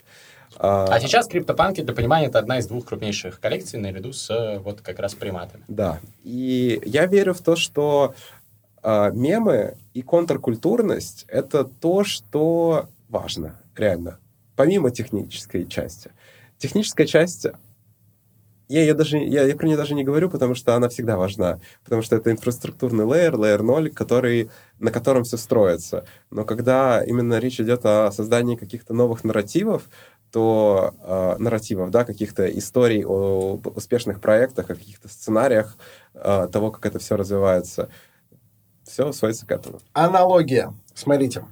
[0.57, 4.59] А, А сейчас криптопанки, для понимания, это одна из двух крупнейших коллекций наряду с э,
[4.59, 5.63] вот как раз приматами.
[5.69, 6.01] Да.
[6.25, 8.15] И я верю в то, что
[8.83, 14.19] а, мемы и контркультурность— это то, что важно, реально.
[14.57, 16.11] Помимо технической части.
[16.59, 17.47] Техническая часть...
[18.69, 21.59] Я, ее даже, я, я про нее даже не говорю, потому что она всегда важна.
[21.85, 26.05] Потому что это инфраструктурный лейер, лейер 0, который, на котором все строится.
[26.31, 29.89] Но когда именно речь идет о создании каких-то новых нарративов,
[30.31, 35.79] то э, нарративов, да, каких-то историй о успешных проектах, о каких-то сценариях
[36.13, 37.89] э, того, как это все развивается,
[38.85, 39.81] все сводится к этому.
[39.95, 40.75] Аналогия.
[40.95, 41.45] Смотрите.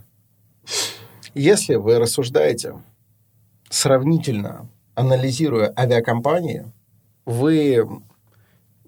[1.35, 2.75] Если вы рассуждаете
[3.71, 6.71] сравнительно, анализируя авиакомпании,
[7.27, 7.87] вы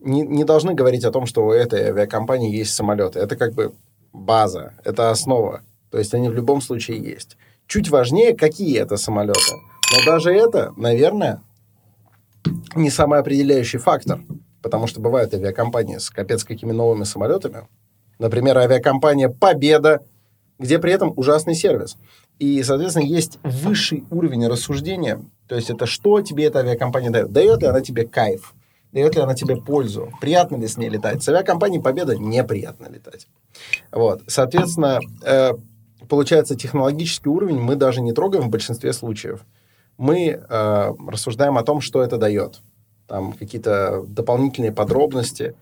[0.00, 3.18] не, не должны говорить о том, что у этой авиакомпании есть самолеты.
[3.18, 3.74] Это как бы
[4.12, 5.62] база, это основа.
[5.90, 7.36] То есть они в любом случае есть.
[7.66, 9.56] Чуть важнее, какие это самолеты.
[9.92, 11.42] Но даже это, наверное,
[12.74, 14.20] не самый определяющий фактор.
[14.62, 17.68] Потому что бывают авиакомпании с капец какими новыми самолетами.
[18.18, 20.02] Например, авиакомпания «Победа»,
[20.58, 21.96] где при этом ужасный сервис.
[22.38, 25.20] И, соответственно, есть высший уровень рассуждения.
[25.48, 27.32] То есть это что тебе эта авиакомпания дает?
[27.32, 28.54] Дает ли она тебе кайф?
[28.92, 30.12] Дает ли она тебе пользу?
[30.20, 31.22] Приятно ли с ней летать?
[31.22, 33.26] С авиакомпанией «Победа» неприятно летать.
[33.90, 34.22] Вот.
[34.26, 35.52] Соответственно, э,
[36.08, 39.40] получается, технологический уровень мы даже не трогаем в большинстве случаев.
[39.96, 42.60] Мы э, рассуждаем о том, что это дает.
[43.06, 45.54] Там какие-то дополнительные подробности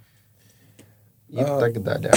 [1.28, 2.12] и А, так далее.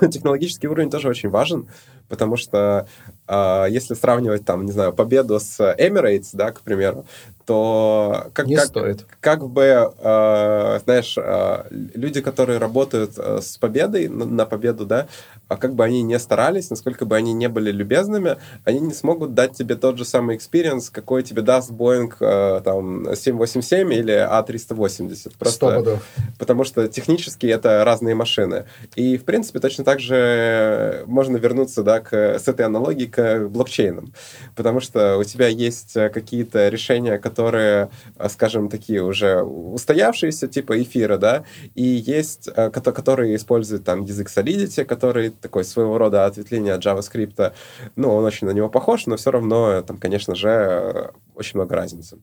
[0.10, 1.68] Технологический уровень тоже очень важен,
[2.08, 2.86] потому что
[3.26, 7.06] э, если сравнивать, там, не знаю, победу с Emirates, да, к примеру,
[7.46, 9.06] то как, Не как, стоит.
[9.20, 9.62] как бы,
[9.96, 15.08] э, знаешь, э, люди, которые работают с победой, на, на победу, да,
[15.50, 19.34] а как бы они не старались, насколько бы они не были любезными, они не смогут
[19.34, 24.40] дать тебе тот же самый experience, какой тебе даст Boeing э, там 787 или А
[24.42, 25.16] A380.
[25.16, 26.00] Сто Просто
[26.38, 28.66] потому что технически это разные машины.
[28.94, 34.12] И, в принципе, точно так же можно вернуться да, к, с этой аналогией к блокчейнам.
[34.54, 40.80] Потому что у тебя есть э, какие-то решения, которые, э, скажем, такие уже устоявшиеся, типа
[40.80, 41.42] эфира, да,
[41.74, 46.84] и есть, э, кото- которые используют там язык Solidity, который такой своего рода ответвление от
[46.84, 47.52] JavaScript.
[47.96, 51.58] Ну, он очень на него похож, но все равно э, там, конечно же, э, очень
[51.58, 52.18] много разницы.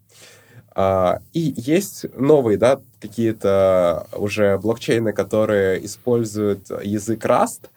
[0.80, 7.70] А, И есть новые, да, какие-то уже блокчейны, которые используют язык Rust,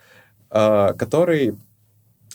[0.50, 1.56] а, который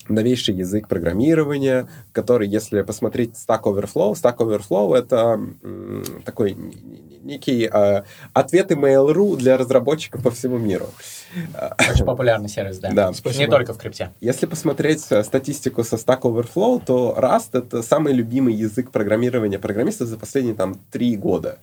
[0.10, 5.39] новейший язык программирования, который, если посмотреть Stack Overflow, Stack Overflow— это
[6.24, 6.56] такой
[7.24, 8.03] некий э,
[8.34, 10.88] ответ Mail.ru для разработчиков по всему миру.
[11.90, 12.92] Очень популярный сервис, да.
[12.92, 13.08] Да.
[13.10, 13.52] Не Спасибо.
[13.52, 14.12] только в крипте.
[14.22, 20.08] Если посмотреть э, статистику со Stack Overflow, то Rust— это самый любимый язык программирования программистов
[20.08, 21.60] за последние там три года.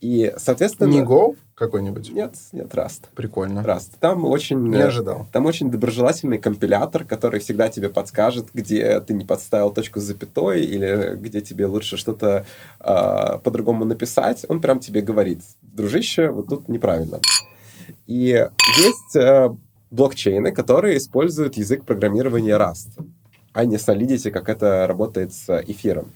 [0.00, 0.88] И, соответственно...
[0.88, 2.10] Не Go какой-нибудь?
[2.10, 3.04] Нет, нет, Rust.
[3.14, 3.60] Прикольно.
[3.60, 3.90] Rust.
[4.00, 4.58] Там очень...
[4.68, 5.26] Не э, ожидал.
[5.30, 10.64] Там очень доброжелательный компилятор, который всегда тебе подскажет, где ты не подставил точку с запятой
[10.64, 12.46] или где тебе лучше что-то
[12.80, 14.46] э, по-другому написать.
[14.48, 17.20] Он прям тебе говорит, дружище, вот тут неправильно.
[18.10, 18.44] И
[18.76, 19.50] есть э,
[19.92, 22.88] блокчейны, которые используют язык программирования Rust,
[23.52, 26.10] а не Solidity, как это работает с эфиром.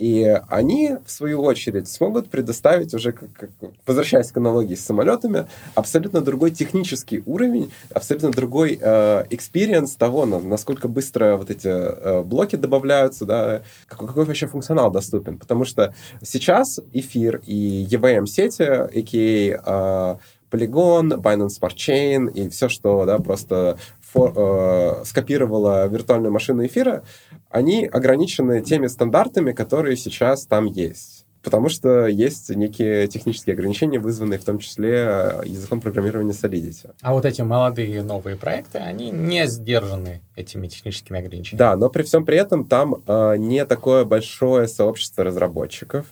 [0.00, 3.50] И они, в свою очередь, смогут предоставить уже, как, как-
[3.86, 10.88] возвращаясь к аналогии с самолетами, абсолютно другой технический уровень, абсолютно другой experience того, на- насколько
[10.88, 15.38] быстро вот эти э, блоки добавляются, да, какой, какой вообще функционал доступен.
[15.38, 18.62] Потому что сейчас эфир и EVM-сети,
[18.98, 20.18] а.k.a.
[20.50, 23.78] Polygon, Binance Smart Chain и все, что да, просто
[24.14, 27.02] фо- э, скопировало виртуальную машину эфира,
[27.50, 31.26] они ограничены теми стандартами, которые сейчас там есть.
[31.42, 36.90] Потому что есть некие технические ограничения, вызванные в том числе э, языком программирования Solidity.
[37.00, 41.58] А вот эти молодые новые проекты, они не сдержаны этими техническими ограничениями.
[41.58, 46.06] Да, но при всем при этом там э, не такое большое сообщество разработчиков.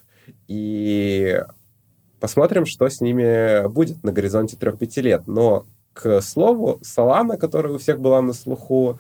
[0.49, 1.43] И
[2.27, 5.23] посмотрим, что с ними будет на горизонте 3-5 лет.
[5.29, 8.99] Но, к слову, Solana, которая у всех была на слуху,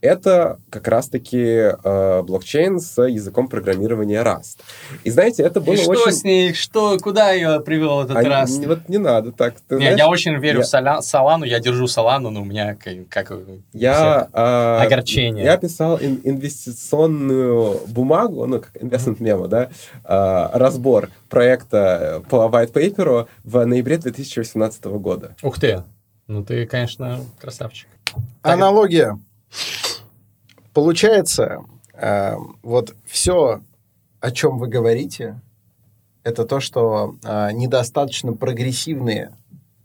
[0.00, 4.58] это как раз-таки э, блокчейн с языком программирования Rust.
[5.02, 6.12] И знаете, это было И что очень...
[6.12, 6.54] с ней?
[6.54, 8.50] Что, куда ее привел этот А, раз?
[8.56, 9.54] не- вот не надо так.
[9.68, 12.44] Ты Не, знаешь, я очень верю я- в Соля- Солану, я держу Солану, но у
[12.44, 13.32] меня как, как
[13.72, 15.44] Я, а, Огорчение.
[15.44, 19.68] я писал ин- инвестиционную бумагу, ну, как investment memo, да,
[20.04, 25.34] а, разбор проекта по white paper в ноябре 2018 года.
[25.42, 25.82] Ух ты!
[26.28, 27.88] Ну ты, конечно, красавчик.
[28.42, 29.18] Аналогия.
[30.78, 33.62] Получается, э, вот все,
[34.20, 35.40] о чем вы говорите,
[36.22, 39.32] это то, что э, недостаточно прогрессивные,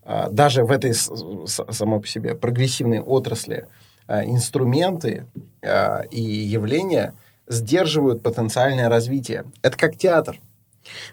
[0.03, 1.09] э, даже в этой с-
[1.47, 3.65] само по себе прогрессивной отрасли,
[4.07, 5.25] э, инструменты
[5.63, 7.15] э, и явления
[7.47, 9.45] сдерживают потенциальное развитие.
[9.63, 10.39] Это как театр,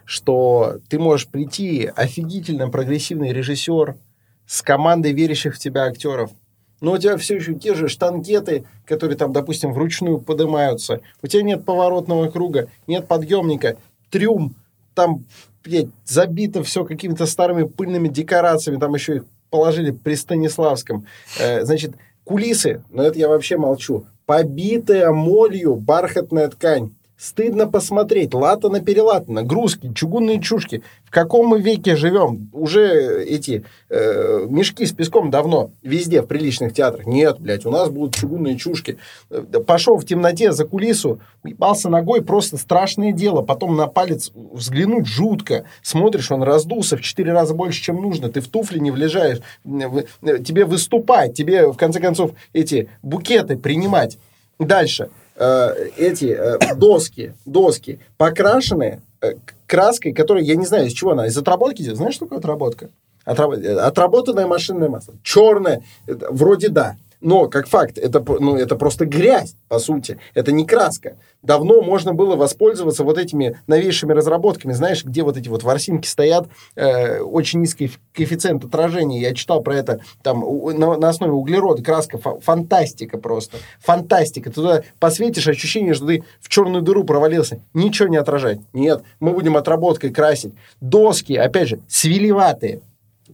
[0.04, 3.96] что ты можешь прийти, офигительно прогрессивный режиссер
[4.44, 6.32] с командой верящих в тебя актеров,
[6.80, 11.00] но у тебя все еще те же штангеты, которые там, допустим, вручную поднимаются.
[11.22, 13.76] У тебя нет поворотного круга, нет подъемника,
[14.10, 14.54] трюм,
[14.94, 15.24] там,
[15.64, 21.06] блядь, забито все какими-то старыми пыльными декорациями, там еще их положили при Станиславском.
[21.38, 26.92] Э, значит, кулисы, но это я вообще молчу, побитая молью бархатная ткань.
[27.20, 30.82] Стыдно посмотреть, латано перелатано, грузки, чугунные чушки.
[31.04, 32.48] В каком мы веке живем?
[32.54, 37.04] Уже эти э, мешки с песком давно везде в приличных театрах.
[37.04, 38.96] Нет, блядь, у нас будут чугунные чушки.
[39.28, 43.42] Э, Пошел в темноте за кулису, уебался ногой, просто страшное дело.
[43.42, 45.66] Потом на палец взглянуть жутко.
[45.82, 48.30] Смотришь, он раздулся в четыре раза больше, чем нужно.
[48.30, 49.42] Ты в туфли не влезаешь.
[49.66, 54.16] Э, Тебе выступать, тебе, в конце концов, эти букеты принимать.
[54.58, 55.10] Дальше.
[55.42, 59.32] Э, эти э, доски, доски покрашенные э,
[59.66, 61.96] краской, которая, я не знаю, из чего она, из отработки идет.
[61.96, 62.90] Знаешь, что такое отработка?
[63.24, 65.14] Отраб- Отработанное машинное масло.
[65.22, 66.96] Черное, вроде да.
[67.20, 70.18] Но, как факт, это, ну, это просто грязь, по сути.
[70.32, 71.16] Это не краска.
[71.42, 74.72] Давно можно было воспользоваться вот этими новейшими разработками.
[74.72, 79.20] Знаешь, где вот эти вот ворсинки стоят, э, очень низкий коэффициент отражения.
[79.20, 81.82] Я читал про это там у- на, на основе углерода.
[81.82, 83.58] Краска фа- фантастика просто.
[83.80, 84.48] Фантастика.
[84.48, 87.60] Ты туда посветишь, ощущение, что ты в черную дыру провалился.
[87.74, 88.60] Ничего не отражать.
[88.72, 90.54] Нет, мы будем отработкой красить.
[90.80, 92.80] Доски, опять же, свелеватые.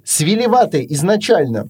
[0.04, 1.68] Свелеватые изначально.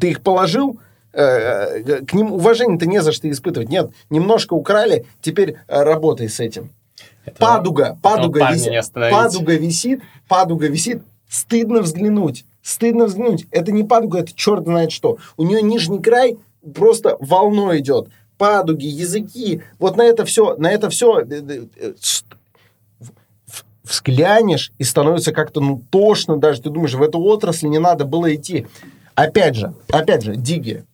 [0.00, 0.78] Ты их положил,
[1.12, 3.68] к ним уважение-то не за что испытывать.
[3.68, 6.70] Нет, немножко украли, теперь э, работай с этим.
[7.24, 8.72] Это- Падуга, падуга висит,
[9.12, 11.02] падуга висит, падуга висит.
[11.28, 13.46] Стыдно взглянуть, стыдно взглянуть.
[13.50, 15.18] Это не падуга, это черт знает что.
[15.36, 16.38] У нее нижний край
[16.74, 18.08] просто волной идет.
[18.38, 21.64] Падуги, языки, вот на это все, на это все э,
[23.84, 26.62] взглянешь и становится как-то ну тошно даже.
[26.62, 28.66] Ты думаешь, в эту отрасль не надо было идти.
[29.14, 30.84] Опять же, опять же, диги.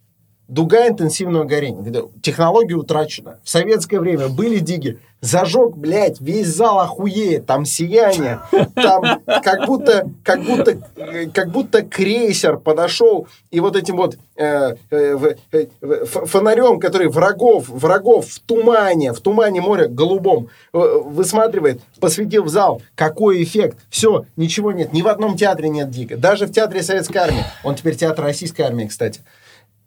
[0.48, 2.04] Дуга интенсивного горения.
[2.22, 3.38] Технология утрачена.
[3.44, 4.98] В советское время были диги.
[5.20, 7.44] Зажег, блядь, весь зал охуеет.
[7.44, 8.40] Там сияние.
[8.74, 14.76] Там как будто, как будто, э, как будто крейсер подошел и вот этим вот э,
[14.90, 15.66] э, э,
[16.04, 22.80] фонарем, который врагов, врагов в тумане, в тумане моря голубом э, высматривает, посветил в зал.
[22.94, 23.78] Какой эффект?
[23.90, 24.92] Все, ничего нет.
[24.92, 26.16] Ни в одном театре нет дига.
[26.16, 27.42] Даже в театре Советской Армии.
[27.64, 29.20] Он теперь театр Российской Армии, кстати.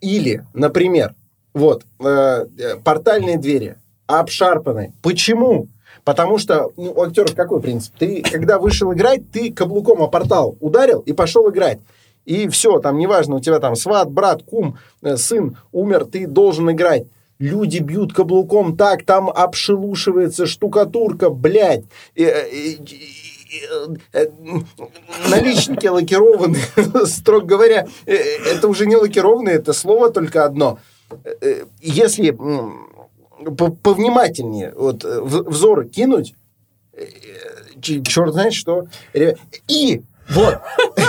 [0.02, 1.14] Или, например,
[1.54, 3.78] вот, э, э, портальные двери
[4.08, 4.94] обшарпаны.
[5.02, 5.68] Почему?
[6.04, 7.94] Потому что ну, у актеров какой принцип?
[7.98, 11.80] Ты, когда вышел играть, ты каблуком о портал ударил и пошел играть.
[12.26, 16.72] И все, там неважно, у тебя там сват, брат, кум, э, сын умер, ты должен
[16.72, 17.06] играть.
[17.40, 21.84] Люди бьют каблуком так, там обшелушивается штукатурка, блядь.
[22.16, 23.31] Э, и- и-
[25.30, 26.58] наличники лакированы,
[27.06, 30.80] строго говоря, э, это уже не лакированные, это слово только одно.
[31.42, 32.32] Э, Если
[33.84, 36.36] повнимательнее вот, э, в- взор кинуть,
[37.82, 38.88] черт знает что.
[39.68, 40.60] И вот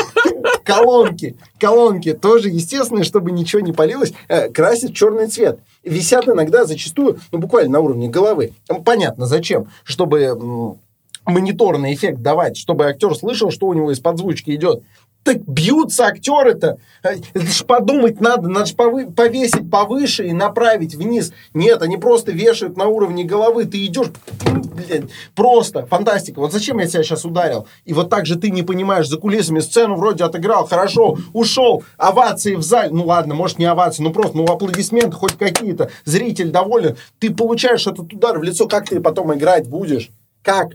[0.65, 5.59] колонки, колонки тоже естественно, чтобы ничего не палилось, э, красят черный цвет.
[5.85, 8.53] Висят иногда зачастую, ну буквально на уровне головы.
[8.85, 9.69] Понятно, зачем?
[9.85, 10.79] Чтобы
[11.27, 14.83] мониторный эффект давать, чтобы актер слышал, что у него из-под звучки идет.
[15.25, 16.79] Так бьются актеры-то.
[17.03, 21.33] Это ж подумать надо, надо ж повы- повесить повыше и направить вниз.
[21.55, 23.67] Нет, они просто вешают на уровне головы.
[23.67, 24.09] Ты идешь,
[24.45, 25.05] блядь,
[25.37, 26.41] просто фантастика.
[26.41, 27.69] Вот зачем я тебя сейчас ударил?
[27.85, 32.57] И вот так же ты не понимаешь, за кулисами сцену вроде отыграл, хорошо, ушел, овации
[32.57, 32.91] в зале.
[32.91, 35.89] Ну ладно, может не овации, ну просто, ну аплодисменты хоть какие-то.
[36.05, 36.97] Зритель доволен.
[37.21, 40.11] Ты получаешь этот удар в лицо, как ты потом играть будешь?
[40.43, 40.71] Как?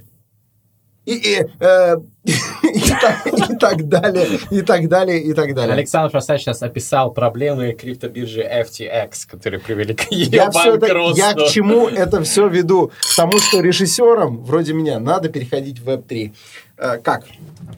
[1.07, 1.95] И, и, э,
[2.25, 5.73] и так- и так далее, и так далее, и так далее.
[5.73, 11.17] Александр просто сейчас описал проблемы криптобиржи FTX, которые привели к ее Я, всё это- банкротству.
[11.17, 12.91] я к чему это все веду?
[13.13, 16.33] К тому, что режиссерам, вроде меня, надо переходить в Web3.
[16.77, 17.23] Э, как?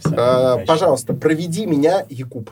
[0.06, 2.50] Э, пожалуйста, проведи меня, Якуб.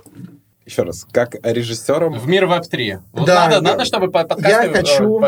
[0.67, 2.19] Еще раз, как режиссером...
[2.19, 2.99] В мир Web3.
[3.13, 4.49] Вот Да, надо, я- надо, чтобы по- подкасты...
[4.49, 5.21] я э, хочу-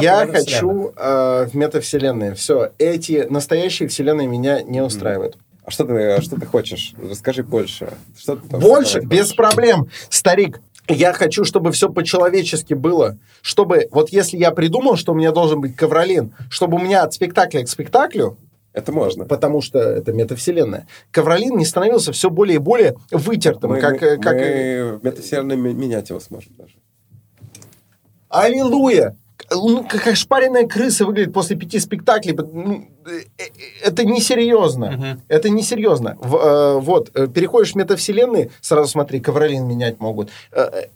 [0.00, 2.34] Я хочу э, в метавселенные.
[2.34, 5.36] Все, эти настоящие вселенные меня не устраивают.
[5.64, 6.94] А что ты, что ты хочешь?
[7.10, 7.92] Расскажи больше.
[8.16, 9.36] Что ты Больше, без хочешь?
[9.36, 9.88] проблем.
[10.10, 13.18] Старик, я хочу, чтобы все по-человечески было.
[13.42, 17.12] Чтобы, вот если я придумал, что у меня должен быть ковролин, чтобы у меня от
[17.14, 18.38] спектакля к спектаклю
[18.72, 19.24] Это можно.
[19.24, 20.86] потому что это метавселенная.
[21.10, 24.00] Ковролин не становился все более и более вытертым, Мы, как...
[24.00, 24.34] мы- э, как...
[24.36, 26.74] мы в метавселенной ми- менять его сможем даже.
[28.28, 29.16] Аллилуйя!
[29.50, 32.34] Ну, как шпаренная крыса выглядит после пяти спектаклей.
[32.36, 33.44] Ну, э, э,
[33.82, 34.90] Это несерьезно.
[34.90, 35.22] Мгм.
[35.28, 36.18] Это несерьезно.
[36.20, 40.28] В, э, вот, э, переходишь в метавселенные, сразу смотри, ковролин менять могут.
[40.52, 40.86] Э, э,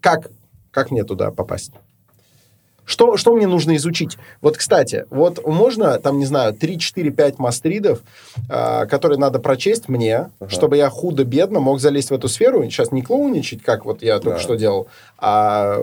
[0.00, 0.30] Как,
[0.70, 1.72] как мне туда попасть?
[2.84, 4.18] Что, что мне нужно изучить?
[4.40, 8.02] Вот, кстати, вот можно, там, не знаю, 3, 4, 5 мастридов,
[8.50, 10.50] а, которые надо прочесть мне, Ага.
[10.50, 12.62] чтобы я худо-бедно мог залезть в эту сферу.
[12.64, 14.42] Сейчас не клоуничать, как вот я только Да.
[14.42, 14.86] что делал,
[15.18, 15.78] а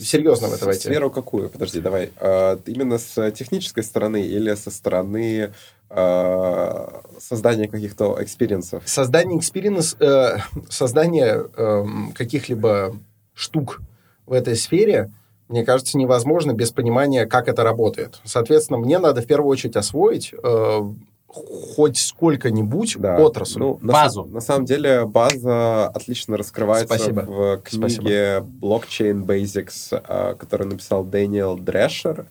[0.00, 0.88] серьезно в это войти.
[0.88, 1.48] Сферу какую?
[1.48, 2.10] Подожди, давай.
[2.18, 5.52] А, именно с технической стороны или со стороны
[5.94, 8.82] а, создания каких-то experience ов?
[8.86, 10.38] Создание experience, э,
[10.70, 12.96] создание эм, каких-либо
[13.34, 13.80] штук
[14.26, 15.10] в этой сфере,
[15.52, 18.20] мне кажется, невозможно без понимания, как это работает.
[18.24, 20.80] Соответственно, мне надо в первую очередь освоить э,
[21.28, 23.18] хоть сколько-нибудь Да.
[23.18, 23.58] отрасль.
[23.60, 24.22] Ну, на Базу.
[24.24, 27.20] сам- На, самом деле база отлично раскрывается Спасибо.
[27.20, 32.26] в книге Blockchain Basics, а, которую написал Дэниел Дрешер.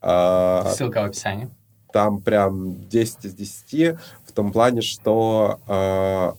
[0.00, 1.48] А, Ссылка в описании.
[1.92, 6.32] там прям 10 из 10 в том плане, что э,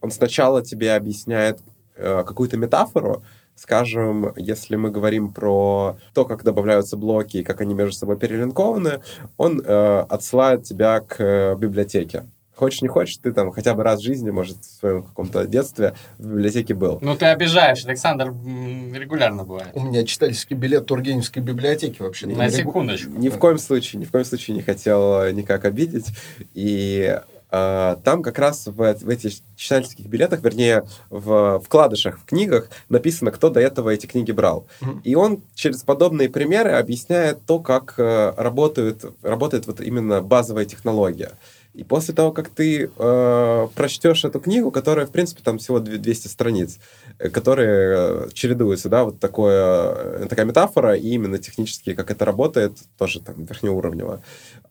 [0.00, 1.58] он сначала тебе объясняет
[1.96, 3.22] э, какую-то метафору,
[3.58, 9.00] скажем, если мы говорим про то, как добавляются блоки и как они между собой перелинкованы,
[9.36, 12.24] он э, отсылает тебя к э, библиотеке.
[12.54, 15.94] Хочешь, не хочешь, ты там хотя бы раз в жизни, может, в своем каком-то детстве
[16.18, 16.98] в библиотеке был.
[17.00, 19.68] Ну, ты обижаешь, Александр регулярно бывает.
[19.74, 22.26] У меня читательский билет Тургеневской библиотеки вообще.
[22.26, 23.12] На секундочку.
[23.12, 26.06] Ни в коем случае, ни в коем случае не хотел никак обидеть.
[26.52, 27.20] И
[27.50, 33.48] там как раз в, в этих читательских билетах, вернее, в вкладышах в книгах написано, кто
[33.48, 34.66] до этого эти книги брал.
[34.80, 35.00] Мгм.
[35.04, 41.32] И он через подобные примеры объясняет то, как э, работает, работает вот именно базовая технология.
[41.78, 45.98] И после того, как ты э, прочтешь эту книгу, которая, в принципе, там всего две-
[45.98, 46.80] 200 страниц,
[47.20, 52.24] э, которые э, чередуются, да, вот такое, э, такая метафора, и именно технически, как это
[52.24, 54.22] работает, тоже там верхнеуровнево.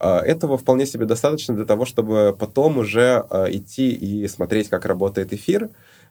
[0.01, 4.85] Э, этого вполне себе достаточно для того, чтобы потом уже э, идти и смотреть, как
[4.85, 5.69] работает эфир,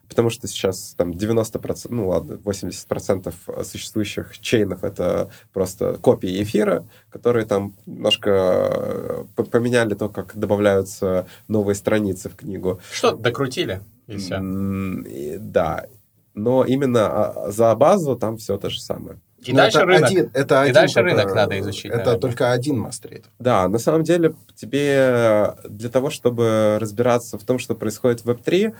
[0.09, 3.33] потому что сейчас там 90%, ну ладно, 80%
[3.63, 11.75] существующих чейнов— это просто копии эфира, которые там немножко э, поменяли то, как добавляются новые
[11.75, 12.79] страницы в книгу.
[12.91, 14.39] Что-то докрутили, и все.
[14.41, 15.85] И- Да,
[16.33, 19.19] но именно а, за базу там все то же самое.
[19.39, 20.09] И Ну, дальше это рынок.
[20.09, 22.19] один- это И один дальше только- рынок надо изучить, Это наверное.
[22.19, 23.25] только один мастрит.
[23.39, 28.73] Да, на самом деле тебе для того, чтобы разбираться в том, что происходит в Web3,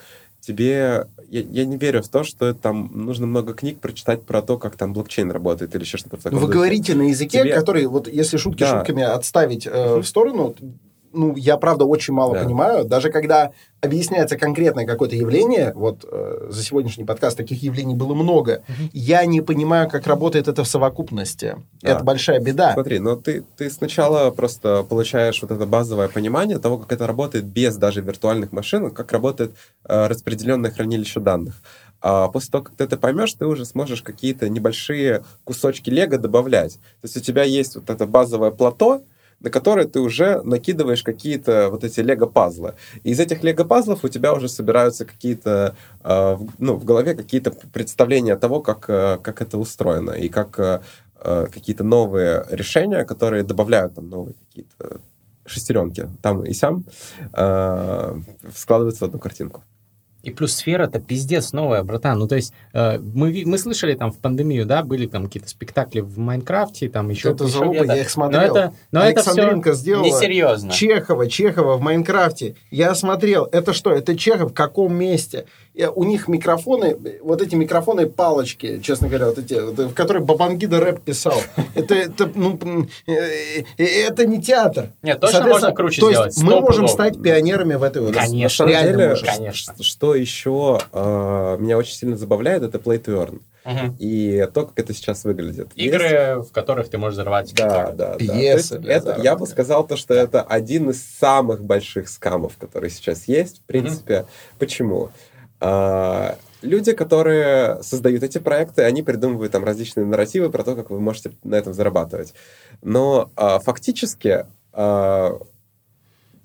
[0.47, 1.07] тебе...
[1.29, 4.77] Я, я не верю в то, что там нужно много книг прочитать про то, как
[4.77, 6.57] там блокчейн работает или еще что-то в таком Ну, Вы духе.
[6.59, 8.79] говорите на языке, Тебе- который, вот если шутки Да.
[8.79, 10.55] шутками отставить э, в сторону,
[11.13, 12.43] ну, я, правда, очень мало Да.
[12.43, 12.85] понимаю.
[12.85, 13.51] Даже когда
[13.81, 19.41] объясняется конкретное какое-то явление, вот э, за сегодняшний подкаст таких явлений было много, я не
[19.41, 21.57] понимаю, как работает это в совокупности.
[21.81, 21.91] Да.
[21.91, 22.73] Это большая беда.
[22.73, 27.45] Смотри, но ты, ты сначала просто получаешь вот это базовое понимание того, как это работает
[27.45, 29.51] без даже виртуальных машин, как работает
[29.85, 31.61] э, распределенное хранилище данных.
[31.99, 36.73] А после того, как ты это поймешь, ты уже сможешь какие-то небольшие кусочки лего добавлять.
[37.01, 39.01] То есть у тебя есть вот это базовое плато,
[39.39, 42.73] на которое ты уже накидываешь какие-то вот эти лего-пазлы.
[43.03, 48.35] И из этих лего-пазлов у тебя уже собираются какие-то, э, ну, в голове какие-то представления
[48.35, 50.81] того, как, э, как это устроено, и как э,
[51.21, 55.01] э, какие-то новые решения, которые добавляют там новые какие-то
[55.45, 56.83] шестеренки там и сям,
[57.33, 58.15] э,
[58.55, 59.63] складываются в одну картинку.
[60.27, 62.19] И плюс сфера-то пиздец новая, братан.
[62.19, 66.01] Ну, то есть, э, мы, мы слышали там в пандемию, да, были там какие-то спектакли
[66.01, 67.29] в Майнкрафте, там еще...
[67.29, 68.41] это залупа, я их Но смотрел.
[68.41, 69.73] это, но это все...
[69.73, 70.73] Сделала Несерьезно.
[70.73, 72.55] Чехова, Чехова в Майнкрафте.
[72.71, 73.93] Я смотрел, это что?
[73.93, 75.45] Это Чехов в каком месте?
[75.95, 80.79] У них микрофоны, вот эти микрофоны палочки, честно говоря, вот эти, вот, в которые Бабангида
[80.79, 81.39] рэп писал.
[81.75, 82.57] Это, это, ну,
[83.05, 84.93] э, э, это не театр.
[85.03, 88.19] Нет, точно можно круче то есть сделать, мы можем стать пионерами в этой области.
[88.19, 88.67] Конечно.
[88.67, 89.15] Деле.
[89.15, 89.75] Конечно.
[89.83, 93.39] что еще э, меня очень сильно забавляет, это play to earn.
[93.67, 93.97] Мгм.
[93.99, 95.67] И то, как это сейчас выглядит.
[95.75, 97.53] Есть- Игры, в которых ты можешь взорвать.
[97.53, 98.15] Да, да, да.
[98.15, 102.89] Пьесы есть это, я бы сказал то, что это один из самых больших скамов, которые
[102.89, 103.59] сейчас есть.
[103.59, 104.25] В принципе,
[104.57, 105.09] почему?
[105.59, 110.99] А, люди, которые создают эти проекты, они придумывают там различные нарративы про то, как вы
[110.99, 112.33] можете на этом зарабатывать.
[112.81, 115.39] Но а, фактически а,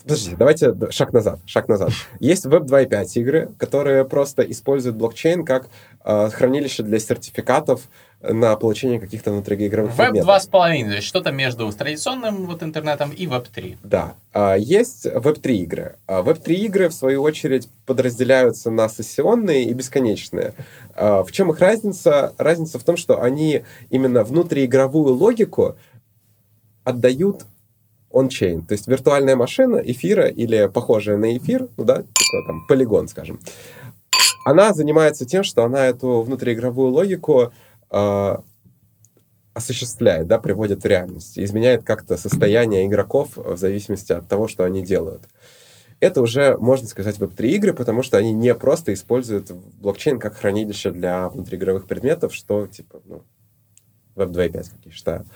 [0.02, 1.90] Подождите, давайте шаг назад, шаг назад.
[2.18, 5.68] Есть Web 2.5 игры, которые просто используют блокчейн как
[6.00, 7.82] а, хранилище для сертификатов
[8.22, 10.48] на получение каких-то внутриигровых Веб предметов.
[10.52, 13.78] 2.5, то есть что-то между традиционным вот интернетом и Веб 3.
[13.82, 14.14] Да.
[14.32, 15.96] А, Есть Web3 игры.
[16.06, 20.54] А Web3 игры, в свою очередь, подразделяются на сессионные и бесконечные.
[20.94, 22.32] А В чем их разница?
[22.38, 25.76] Разница в том, что они именно внутриигровую логику
[26.84, 27.44] отдают
[28.10, 28.62] он-чейн.
[28.64, 33.40] То есть виртуальная машина эфира или похожая на эфир, ну да, типа там полигон, скажем,
[34.44, 37.52] она занимается тем, что она эту внутриигровую логику
[39.54, 44.82] осуществляет, да, приводит в реальность, изменяет как-то состояние игроков в зависимости от того, что они
[44.82, 45.22] делают.
[46.00, 50.90] Это уже, можно сказать, веб-3 игры, потому что они не просто используют блокчейн как хранилище
[50.90, 53.22] для внутриигровых предметов, что, типа, ну,
[54.16, 55.26] веб 2.5, как я считаю.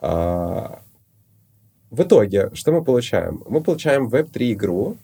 [0.00, 0.80] А,
[1.90, 3.42] в итоге, что мы получаем?
[3.46, 4.96] Мы получаем веб-3 игру,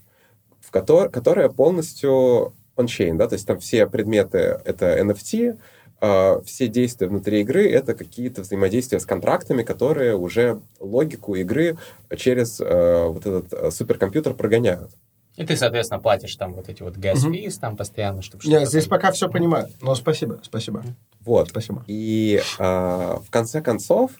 [0.60, 5.58] в котор- которая полностью on-chain, да, то есть там все предметы— это NFT,
[6.06, 11.78] а, все действия внутри игры— это какие-то взаимодействия с контрактами, которые уже логику игры
[12.14, 14.90] через э, вот этот э, суперкомпьютер прогоняют.
[15.36, 18.86] И ты, соответственно, платишь там вот эти вот gas fees там постоянно, чтобы что-то здесь
[18.86, 19.68] пока все понимаю.
[19.80, 20.84] Но спасибо, спасибо,
[21.22, 21.48] Вот.
[21.48, 21.82] спасибо.
[21.86, 24.10] И а, в конце концов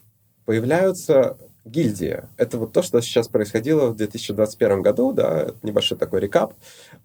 [0.47, 2.23] появляются гильдии.
[2.37, 6.55] Это вот то, что сейчас происходило в 2021 году, да, небольшой такой рекап.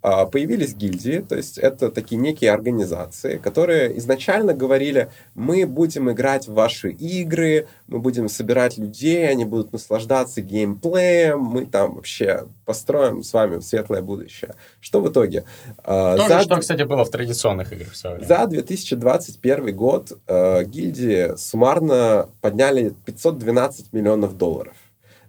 [0.01, 6.47] А, появились гильдии, то есть это такие некие организации, которые изначально говорили, мы будем играть
[6.47, 13.23] в ваши игры, мы будем собирать людей, они будут наслаждаться геймплеем, мы там вообще построим
[13.23, 14.53] с вами светлое будущее.
[14.79, 15.43] Что в итоге?
[15.79, 18.27] А, То же, за- что, кстати, было в традиционных играх в свое время.
[18.27, 24.75] за 2021 год э, гильдии суммарно подняли 512 миллионов долларов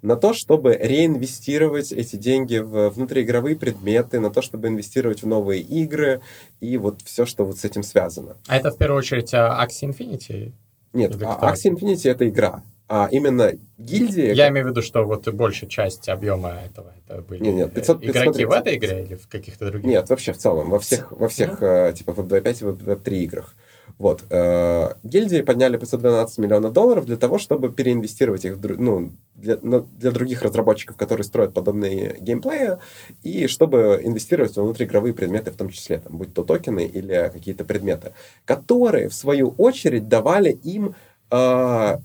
[0.02, 5.62] на то, чтобы реинвестировать эти деньги в внутриигровые предметы, на то, чтобы инвестировать в новые
[5.62, 6.20] игры
[6.60, 8.36] и вот все, что вот с этим связано.
[8.48, 10.52] А это в первую очередь а, Axie Infinity?
[10.92, 11.12] Нет?
[11.16, 12.62] Axie Infinity— это игра,
[12.92, 14.34] а именно гильдии...
[14.34, 18.02] Я имею в виду, что вот большая часть объема этого это были Не, нет, 500
[18.02, 18.46] э, игроки смотрите.
[18.48, 19.86] в этой игре или в каких-то других?
[19.86, 23.22] Нет, вообще в целом, во всех, во всех э, типа Web 2.5 и Web 3
[23.22, 23.54] играх.
[23.96, 24.24] Вот.
[24.28, 29.82] э, Гильдии подняли 512 миллионов долларов для того, чтобы переинвестировать их в ну, для, на-
[29.82, 32.78] для других разработчиков, которые строят подобные геймплеи,
[33.22, 37.64] и чтобы инвестировать в внутриигровые предметы в том числе, там, будь то токены или какие-то
[37.64, 38.14] предметы,
[38.44, 40.96] которые, в свою очередь, давали им
[41.30, 41.98] э,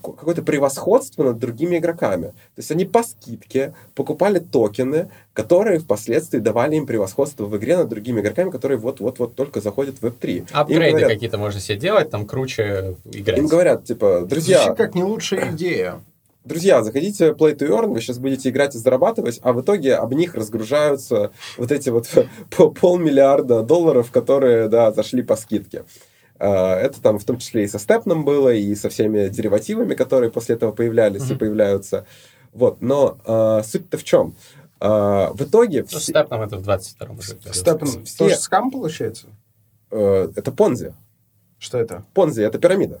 [0.00, 2.28] какое-то превосходство над другими игроками.
[2.28, 7.88] То есть они по скидке покупали токены, которые впоследствии давали им превосходство в игре над
[7.88, 10.36] другими игроками, которые вот-вот-вот только заходят в Web3.
[10.36, 13.38] Им Апгрейды говорят, какие-то можно себе делать, там круче играть.
[13.38, 16.00] им говорят, типа, друзья, Звучит как не лучшая идея.
[16.44, 19.94] друзья, заходите в Play to Earn, вы сейчас будете играть и зарабатывать, а в итоге
[19.94, 22.08] об них разгружаются вот эти вот
[22.56, 25.84] по полмиллиарда долларов, которые, да, зашли по скидке.
[26.40, 30.30] А, Это там в том числе и со степном было, и со всеми деривативами, которые
[30.30, 31.38] после этого появлялись и Мгм.
[31.38, 32.06] появляются.
[32.52, 34.34] Вот, но а, суть-то в чем?
[34.80, 37.36] А, в итоге Ну, все- степ нам это в 22-м уже.
[37.52, 39.26] Степ, все- тоже скам получается?
[39.92, 40.94] э, это Понзи.
[41.58, 42.04] Что это?
[42.14, 43.00] Понзи— это пирамида.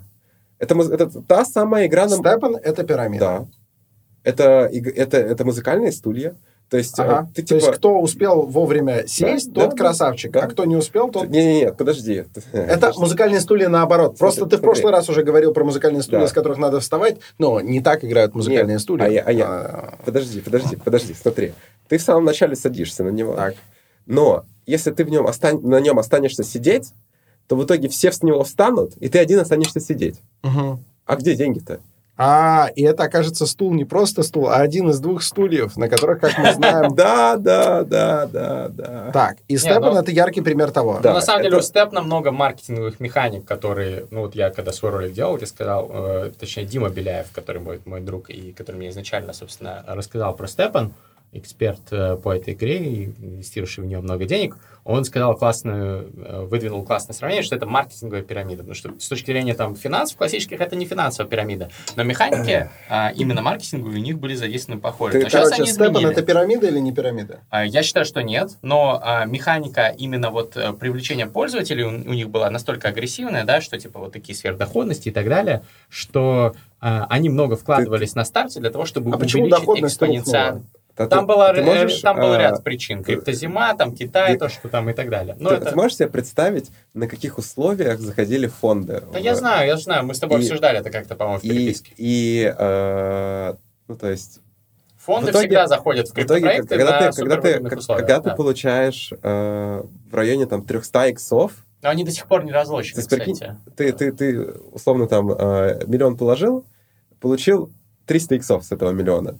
[0.58, 2.16] Это, это та самая игра на...
[2.16, 3.24] Степан— это пирамида.
[3.24, 3.46] Да.
[4.22, 6.34] Это, это, это музыкальные стулья.
[6.70, 7.28] То есть э, Ага.
[7.34, 7.76] ты То есть, типа...
[7.76, 10.42] кто успел вовремя сесть, Да, тот да, красавчик, да.
[10.42, 11.28] а кто не успел, тот...
[11.28, 12.24] Не-не-не, подожди.
[12.52, 14.16] Это музыкальные стулья наоборот.
[14.16, 14.64] Просто ты в смотри.
[14.66, 16.28] прошлый раз уже говорил про музыкальные стулья, Да.
[16.28, 19.04] с которых надо вставать, но не так играют музыкальные Нет, стулья.
[19.04, 21.52] а я- а я- А, Подожди, подожди, подожди, смотри.
[21.88, 23.34] Ты в самом начале садишься на него.
[23.34, 23.54] Так.
[24.06, 26.92] Но если ты в нем остань- на нем останешься сидеть,
[27.48, 30.20] то в итоге все с него встанут, и ты один останешься сидеть.
[30.44, 30.78] Мгм.
[31.04, 31.80] А где деньги-то?
[32.22, 36.20] А, и это, окажется, стул не просто стул, а один из двух стульев, на которых,
[36.20, 36.94] как мы знаем...
[37.00, 39.10] Да, да, да, да, да.
[39.10, 41.00] Так, и Степан ну- это яркий пример того.
[41.02, 41.10] Да.
[41.10, 44.90] Ну, на самом деле у Step намного маркетинговых механик, которые, ну вот я когда свой
[44.90, 48.90] ролик делал, я сказал, э, точнее Дима Беляев, который мой, мой друг и который мне
[48.90, 50.92] изначально, собственно, рассказал про Степан,
[51.32, 56.44] эксперт э, по этой игре и инвестирующий в нее много денег, он сказал классную, э,
[56.46, 60.60] выдвинул классное сравнение, что это маркетинговая пирамида, потому что с точки зрения там финансов классических
[60.60, 65.20] это не финансовая пирамида, но механики а, именно маркетинговые у них были задействованы похожие.
[65.20, 66.12] Ты, Но сейчас короче, они Степан изменили.
[66.12, 67.40] это пирамида или не пирамида?
[67.50, 72.14] А, Я считаю, что нет, но а, механика именно вот э, привлечения пользователей у, у
[72.14, 77.06] них была настолько агрессивная, да, что типа вот такие сверхдоходности и так далее, что а,
[77.10, 80.64] они много вкладывались на старте для того, чтобы А увеличить экспоненциально.
[81.00, 83.02] Да Там, ты- была, ты э, можешь, там был а, ряд причин.
[83.02, 85.34] Криптозима, там Китай, ты- то, что там и так далее.
[85.40, 85.70] Но ты, это...
[85.70, 89.02] ты можешь себе представить, на каких условиях заходили фонды?
[89.10, 90.04] Да я в- знаю, я знаю.
[90.04, 91.92] Мы с тобой И- обсуждали это как-то, по-моему, в И, переписке.
[91.96, 93.54] и э,
[93.88, 94.40] ну, то есть,
[94.98, 98.06] Фонды в итоге- всегда заходят в в итоге, криптопроекты когда на ты, когда ты, условиях.
[98.06, 98.30] когда да.
[98.30, 102.96] ты получаешь э, в районе там 300 иксов, Но они до сих пор не разлочены,
[102.96, 103.56] То есть, прикинь, кстати.
[103.74, 106.66] ты, ты, ты условно там э, миллион положил,
[107.20, 107.70] получил
[108.04, 109.38] 300 иксов с этого миллиона.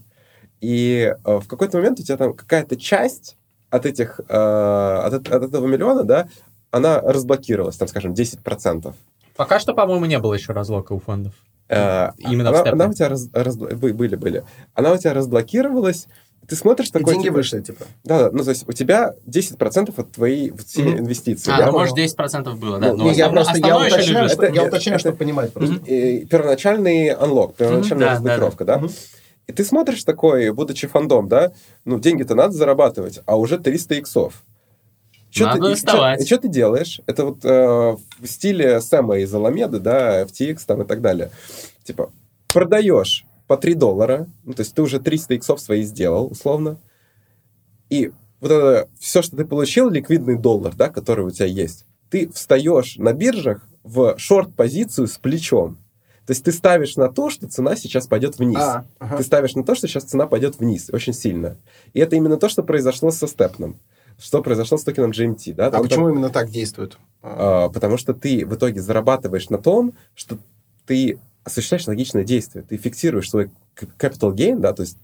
[0.61, 3.37] И э, в какой-то момент у тебя там какая-то часть
[3.71, 6.29] от этих, э, от, от этого миллиона, да,
[6.71, 8.93] она разблокировалась, там, скажем, 10%.
[9.37, 11.33] Пока что, по-моему, не было еще разлока у фондов.
[11.69, 12.73] Э, Именно в она, степне.
[12.73, 14.45] она у тебя раз- бы- были, были.
[14.75, 16.09] Она у тебя разблокировалась,
[16.49, 17.13] ты смотришь И такой...
[17.15, 17.85] деньги типа, вышли, типа.
[18.03, 20.99] Да, да, ну, то есть у тебя 10% от твоей всей Мгм.
[21.01, 21.53] инвестиции.
[21.53, 21.67] А, да?
[21.67, 22.89] ну, может, 10% было, да.
[22.93, 25.77] Ну, но я просто я уточняю, что- я Это- уточняю, это- чтобы понимать просто.
[25.87, 28.79] И первоначальный unlock, первоначальная да, разблокировка, да?
[28.79, 28.91] Мгм.
[29.51, 31.53] И ты смотришь такой, будучи фондом, да,
[31.85, 34.45] ну, деньги-то надо зарабатывать, а уже 300 иксов.
[35.29, 37.01] Чё Надо ты, и что ты делаешь?
[37.07, 41.33] Это вот э, в стиле Сэма из Аламеды, да, FTX там и так далее.
[41.83, 42.13] Типа,
[42.53, 46.79] продаешь по 3 доллара, ну, то есть ты уже 300 иксов свои сделал, условно,
[47.89, 52.31] и вот это все, что ты получил, ликвидный доллар, да, который у тебя есть, ты
[52.31, 55.77] встаешь на биржах в шорт-позицию с плечом.
[56.31, 58.61] То есть ты ставишь на то, что цена сейчас пойдет вниз.
[58.61, 59.17] А, ага.
[59.17, 61.57] Ты ставишь на то, что сейчас цена пойдет вниз очень сильно.
[61.93, 63.81] И это именно то, что произошло со Степном.
[64.17, 65.55] Что произошло с токеном GMT.
[65.55, 65.67] Да?
[65.67, 66.99] А Там- почему там- именно так действует?
[67.21, 70.39] А, потому что ты в итоге зарабатываешь на том, что
[70.87, 72.63] ты осуществляешь логичное действие.
[72.63, 73.51] Ты фиксируешь свой
[73.99, 74.99] capital gain, да, то есть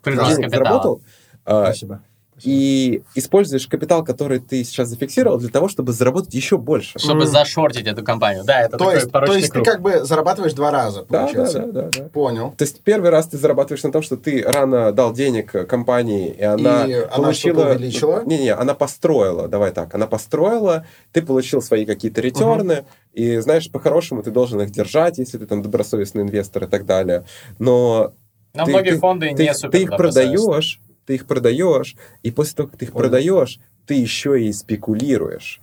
[0.00, 0.34] капитала.
[0.48, 1.02] заработал,
[1.44, 2.02] а, Спасибо.
[2.44, 6.98] И используешь капитал, который ты сейчас зафиксировал, для того, чтобы заработать еще больше.
[6.98, 7.28] Чтобы Мгм.
[7.30, 8.44] зашортить эту компанию.
[8.44, 9.66] Да, это То такой есть, то есть ты круг.
[9.66, 11.58] как бы зарабатываешь два раза, Да, да, получается.
[11.60, 12.04] да, да, да.
[12.10, 12.54] Понял.
[12.56, 16.28] То есть первый раз ты зарабатываешь на том, что ты рано дал денег э, компании,
[16.30, 17.54] и она И она получила...
[17.62, 18.22] что-то увеличила?
[18.24, 24.22] Не-не, она построила, давай так, она построила, ты получил свои какие-то ретерны, и, знаешь, по-хорошему
[24.22, 27.24] ты должен их держать, если ты там добросовестный инвестор и так далее.
[27.58, 28.12] Но
[28.54, 30.80] Но ты- многие ты- фонды ты, не их- супер ты их продаешь,
[31.10, 33.02] ты их продаешь, и после того, как ты их Понял.
[33.08, 35.60] продаешь, ты еще и спекулируешь.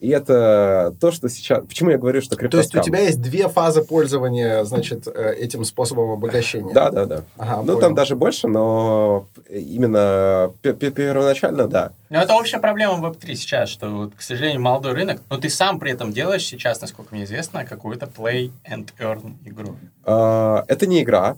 [0.00, 1.62] И это то, что сейчас...
[1.66, 2.82] Почему я говорю, что То есть у криптоскам?
[2.84, 6.72] тебя есть две фазы пользования, значит, э, этим способом обогащения.
[6.72, 7.24] Да, да, да.
[7.36, 7.80] Ага, ну, понял.
[7.80, 11.90] там даже больше, но именно пе- пе- первоначально, да.
[12.08, 15.78] Но это общая проблема Web3 сейчас, что, вот, к сожалению, молодой рынок, но ты сам
[15.80, 19.76] при этом делаешь сейчас, насколько мне известно, какую-то play and earn игру.
[20.04, 21.36] А, Это не игра.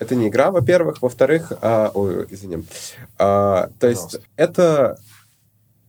[0.00, 1.02] Это не игра, во-первых.
[1.02, 2.64] Во-вторых, а, ой, извини.
[3.18, 4.30] А, то есть Пожалуйста.
[4.36, 4.98] это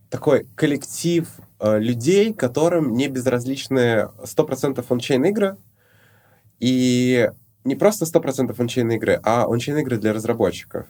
[0.09, 1.27] такой коллектив
[1.59, 5.55] а, людей, которым не безразличны 100% ончейн игры.
[6.59, 7.31] И
[7.63, 10.87] не просто 100% ончейн игры, а ончейн игры для разработчиков.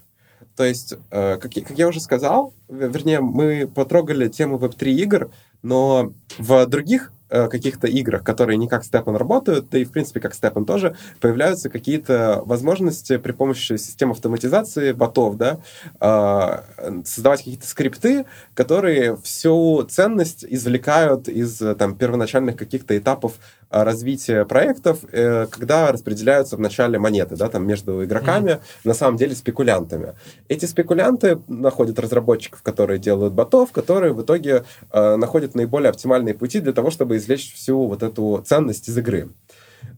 [0.55, 5.31] То есть, э, как, я, как я уже сказал, вернее, мы потрогали тему Web3 игр,
[5.61, 10.33] но в других каких-то играх, которые не как Степан работают, да и, в принципе, как
[10.33, 15.59] Степан тоже, появляются какие-то возможности при помощи систем автоматизации ботов, да,
[15.99, 23.33] э, создавать какие-то скрипты, которые всю ценность извлекают из э, там, первоначальных каких-то этапов
[23.71, 29.17] э, развития проектов, э, когда распределяются в начале монеты, да, там между игроками, на самом
[29.17, 30.13] деле спекулянтами.
[30.49, 36.59] Эти спекулянты находят разработчиков, которые делают ботов, которые в итоге э, находят наиболее оптимальные пути
[36.59, 39.29] для того, чтобы извлечь всю вот эту ценность из игры.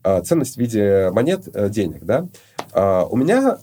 [0.04, 2.28] Э, ценность в виде монет, э, денег, да.
[2.76, 3.60] У меня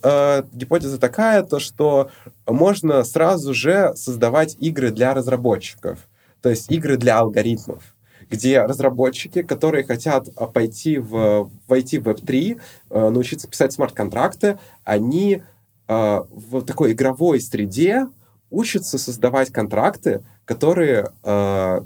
[0.53, 2.11] гипотеза такая, то что
[2.47, 5.99] можно сразу же создавать игры для разработчиков,
[6.41, 7.83] то есть игры для алгоритмов
[8.31, 12.61] где разработчики, которые хотят а, пойти в, войти в Web3,
[12.91, 15.43] э, научиться писать смарт-контракты, они
[15.89, 18.07] э, в такой игровой среде
[18.49, 21.81] учатся создавать контракты, которые э,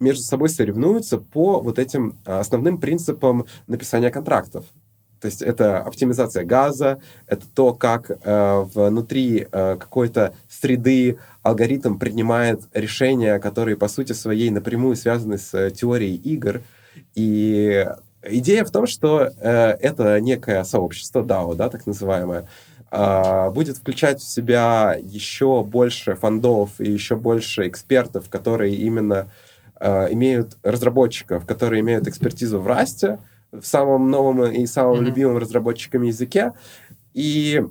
[0.00, 4.64] между собой соревнуются по вот этим основным принципам написания контрактов.
[5.20, 12.62] То есть это оптимизация газа, это то, как э, внутри э, какой-то среды алгоритм принимает
[12.74, 16.62] решения, которые по сути своей напрямую связаны с э, теорией игр.
[17.14, 17.86] И
[18.22, 22.46] идея в том, что э, это некое сообщество DAO, да, так называемое,
[22.90, 29.28] а, будет включать в себя еще больше фондов и еще больше экспертов, которые именно
[29.74, 33.18] а, имеют разработчиков, которые имеют экспертизу в Расте,
[33.60, 35.04] в самом новом и самом Мгм.
[35.06, 36.52] любимом разработчиками языке,
[37.14, 37.62] и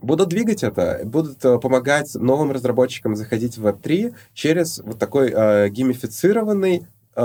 [0.00, 5.68] будут двигать это, будут э, помогать новым разработчикам заходить в Web3 через вот такой э,
[5.70, 6.86] геймифицированный
[7.16, 7.20] э,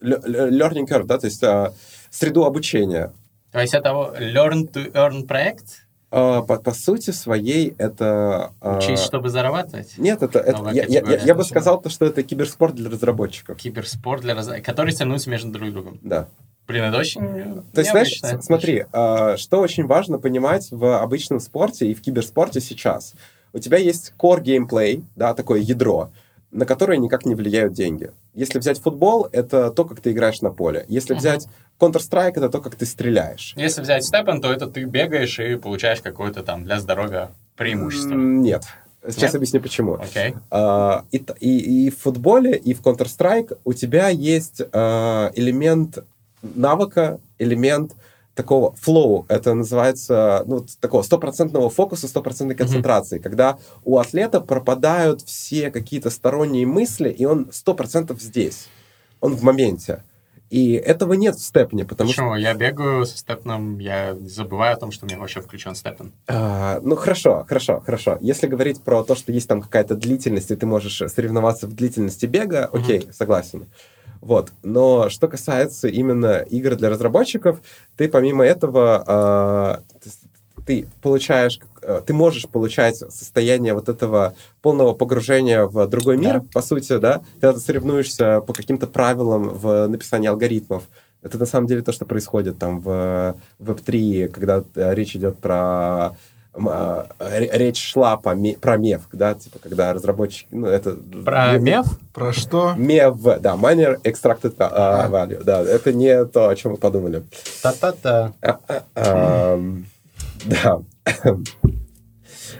[0.00, 1.72] learning curve, да, то есть э,
[2.10, 3.12] среду обучения.
[3.50, 5.86] То есть это learn to earn проект?
[6.14, 8.52] Э, по, по сути своей это...
[8.60, 9.94] э, Учись, чтобы зарабатывать?
[9.96, 13.56] Нет, это, это- я, я- я- я бы сказал, то, что это киберспорт для разработчиков.
[13.56, 14.48] Киберспорт для раз...
[14.62, 15.98] который соревнуются между друг другом.
[16.02, 16.28] Да.
[16.66, 21.40] Блин, это очень То есть, знаешь, с- смотри, а, что очень важно понимать в обычном
[21.40, 23.14] спорте и в киберспорте сейчас.
[23.54, 26.10] У тебя есть core геймплей, да, такое ядро,
[26.52, 28.10] на которое никак не влияют деньги.
[28.34, 30.84] Если взять футбол, это то, как ты играешь на поле.
[30.88, 31.20] Если Мгм.
[31.20, 31.46] взять
[31.80, 33.54] Counter-Strike, это то, как ты стреляешь.
[33.56, 38.14] Если взять степен, то это ты бегаешь и получаешь какое-то там для здоровья преимущество.
[38.14, 38.64] Нет.
[39.04, 39.34] Сейчас Нет?
[39.36, 39.94] объясню, почему.
[39.94, 40.34] Окей.
[40.50, 46.04] А, и, и- и в футболе, и в Counter-Strike у тебя есть а, элемент
[46.42, 47.92] навыка, элемент
[48.34, 55.70] такого flow, это называется, ну, такого стопроцентного фокуса, стопроцентной концентрации, когда у атлета пропадают все
[55.70, 58.68] какие-то сторонние мысли, и он сто процентов здесь,
[59.20, 60.02] он в моменте.
[60.50, 62.22] И этого нет в степне, потому что...
[62.22, 62.36] Почему?
[62.36, 66.12] Я бегаю со степном, я забываю о том, что у меня вообще включен степен.
[66.28, 68.18] А, ну, хорошо, хорошо, хорошо.
[68.20, 72.26] Если говорить про то, что есть там какая-то длительность, и ты можешь соревноваться в длительности
[72.26, 72.82] бега, Мгм.
[72.82, 73.66] окей, согласен.
[74.22, 74.52] Вот.
[74.62, 77.60] Но что касается именно игр для разработчиков,
[77.96, 79.82] ты помимо этого а,
[80.64, 86.46] ты, получаешь, э, ты можешь получать состояние вот этого полного погружения в другой мир, Да.
[86.52, 90.84] по сути, да, когда ты соревнуешься по каким-то правилам в написании алгоритмов.
[91.22, 96.16] Это на самом деле то, что происходит там в Web3, когда э, речь идет про
[97.18, 100.96] речь шла по про мев, да, типа, когда разработчики, ну, это...
[101.24, 101.86] Про меф?
[102.12, 102.74] Про что?
[102.76, 105.08] Мев, да, miner extracted uh, А.
[105.08, 107.24] value, да, это не то, о чем мы подумали.
[107.62, 108.32] Та-та-та.
[108.42, 108.58] А,
[108.94, 109.60] а,
[110.44, 110.82] Да.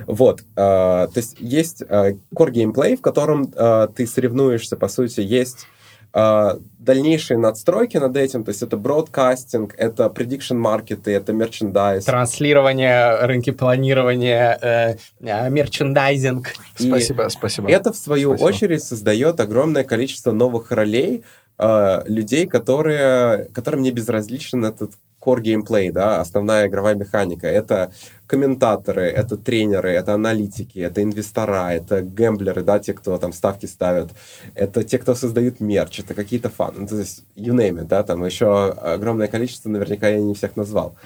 [0.07, 5.21] Вот, а, то есть есть а, core геймплей, в котором а, ты соревнуешься, по сути,
[5.21, 5.82] есть а,
[6.15, 12.05] дальнейшие надстройки над этим, то есть это бродкастинг, это prediction маркеты, это мерчендайз.
[12.05, 16.49] Транслирование, рынки планирования, э, э, мерчендайзинг.
[16.79, 17.71] И Спасибо, спасибо.
[17.71, 18.49] Это, в свою Спасибо.
[18.49, 21.25] очередь, создает огромное количество новых ролей,
[21.59, 24.93] э, людей, которые, которым не безразличен этот
[25.25, 27.47] core gameplay, да, основная игровая механика.
[27.47, 27.93] Это
[28.27, 34.11] комментаторы, это тренеры, это аналитики, это инвестора, это гэмблеры, да, те, кто там ставки ставят,
[34.55, 38.03] это те, кто создают мерч, это какие-то фаны, ну, то есть you name it, да,
[38.03, 40.97] там еще огромное количество, наверняка я не всех назвал.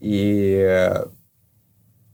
[0.00, 0.94] И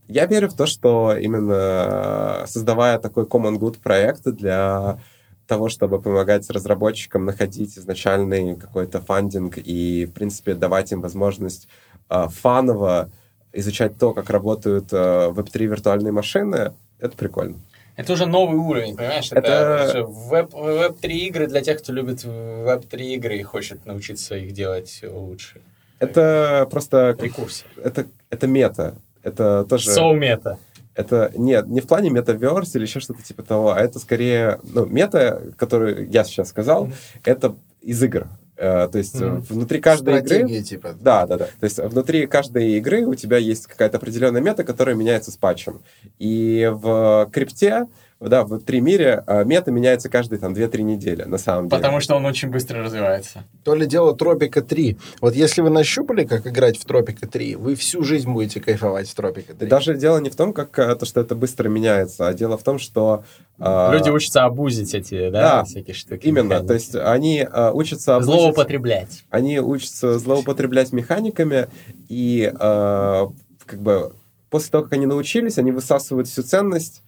[0.08, 4.98] я верю в то, что именно создавая такой common good проект для
[5.46, 11.68] того, чтобы помогать разработчикам находить изначальный какой-то фандинг и, в принципе, давать им возможность
[12.08, 13.10] э, фаново
[13.52, 17.56] изучать то, как работают э, Web3 виртуальные машины, это прикольно.
[17.96, 19.30] Это уже новый уровень, понимаешь?
[19.30, 24.52] Это, Это- веб, веб-3 игры для тех, кто любит веб-3 игры и хочет научиться их
[24.52, 25.60] делать лучше.
[26.00, 27.16] Это просто...
[27.20, 27.68] Рекурсия.
[27.82, 28.96] Это, это мета.
[29.22, 29.90] Это тоже...
[29.90, 30.58] Соу-мета.
[30.94, 34.86] Это нет, не в плане метаверс или еще что-то типа того, а это скорее, ну,
[34.86, 36.88] мета, которую я сейчас сказал,
[37.24, 38.28] это из игр.
[38.56, 39.40] Э, то есть э, Мгм.
[39.40, 40.26] внутри каждой игры...
[40.26, 40.94] Стратегии, типа.
[41.00, 41.44] Да, да, да.
[41.58, 45.82] То есть внутри каждой игры у тебя есть какая-то определенная мета, которая меняется с патчем.
[46.18, 47.86] И в крипте,
[48.28, 51.80] да, в 3 мире э, мета меняется каждые там 2-3 недели, на самом деле.
[51.80, 53.44] Потому что он очень быстро развивается.
[53.64, 54.96] То ли дело Тропика 3.
[55.20, 59.14] Вот если вы нащупали, как играть в Тропика 3, вы всю жизнь будете кайфовать в
[59.14, 59.68] Тропика 3.
[59.68, 62.62] Даже дело не в том, как э, то, что это быстро меняется, а дело в
[62.62, 63.24] том, что...
[63.58, 66.26] э, Люди учатся обузить эти, да, Да, всякие штуки.
[66.26, 66.66] Именно, механики.
[66.68, 68.16] то есть они э, учатся...
[68.16, 69.24] обучить- Злоупотреблять.
[69.30, 71.68] они учатся злоупотреблять механиками,
[72.08, 73.26] и э,
[73.66, 74.12] как бы
[74.50, 77.02] после того, как они научились, они высасывают всю ценность,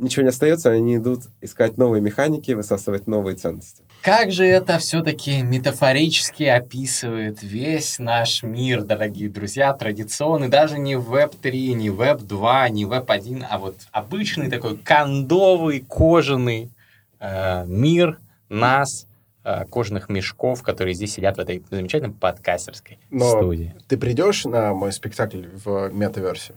[0.00, 3.84] ничего не остается, они идут искать новые механики, высасывать новые ценности.
[4.02, 11.72] Как же это все-таки метафорически описывает весь наш мир, дорогие друзья, традиционный, даже не Web3,
[11.74, 16.70] не Web2, не Web1, а вот обычный такой кондовый, кожаный
[17.18, 18.18] э, мир
[18.48, 19.06] нас,
[19.44, 23.74] э, кожаных мешков, которые здесь сидят в этой замечательной подкастерской Но- студии.
[23.86, 26.54] Ты придешь на мой спектакль в метаверсе?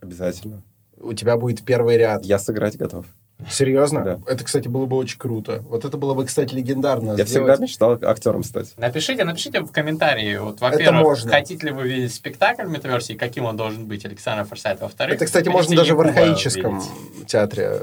[0.00, 0.62] Обязательно.
[1.02, 2.24] У тебя будет первый ряд.
[2.24, 3.06] Я сыграть готов.
[3.50, 4.04] Серьезно?
[4.04, 4.20] Да.
[4.26, 5.64] Это, кстати, было бы очень круто.
[5.68, 7.10] Вот это было бы, кстати, легендарно.
[7.10, 7.28] Я сделать.
[7.28, 8.72] всегда мечтал актером стать.
[8.76, 13.44] Напишите, напишите в комментарии, вот, во-первых, хотите ли вы видеть спектакль в метаверсе, и каким
[13.44, 15.16] он должен быть, Александр Форсайт, во-вторых...
[15.16, 17.26] Это, кстати, можно даже в архаическом видеть.
[17.26, 17.80] театре.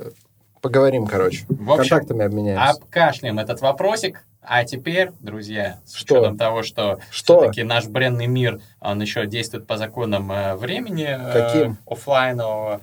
[0.61, 1.45] Поговорим, короче.
[1.47, 2.71] В общем, Контактами обменяемся.
[2.71, 4.25] Обкашляем этот вопросик.
[4.41, 6.15] А теперь, друзья, с Что?
[6.15, 7.39] учетом того, что, Что?
[7.41, 11.73] все-таки наш бренный мир, он еще действует по законам э, времени э, Каким?
[11.73, 12.79] э,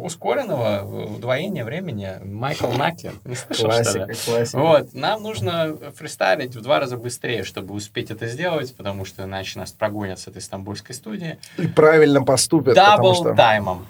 [0.00, 2.12] ускоренного э, удвоения времени.
[2.24, 3.12] Майкл Наки.
[3.24, 4.58] Не слышал, что Классика, классика.
[4.58, 9.58] Вот, нам нужно фристайлить в два раза быстрее, чтобы успеть это сделать, потому что иначе
[9.58, 11.38] нас прогонят с этой стамбульской студии.
[11.58, 13.34] И правильно поступят, потому Double что...
[13.34, 13.86] time ом.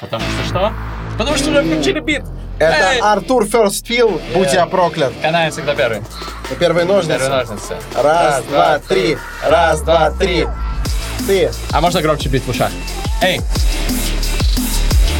[0.00, 0.72] Потому что что?
[1.18, 2.22] Потому что уже включили бит.
[2.58, 3.00] Это Эй!
[3.00, 4.54] Артур Ферстфилл, будь Yeah.
[4.54, 5.12] я проклят.
[5.22, 6.02] Канаем всегда первый.
[6.58, 7.18] Первые ножницы.
[7.18, 7.76] Первые ножницы.
[7.94, 9.18] Раз, два, три.
[9.44, 10.46] Раз, два, три.
[11.26, 11.50] Ты.
[11.72, 12.70] А можно громче бит в ушах?
[13.22, 13.40] Эй,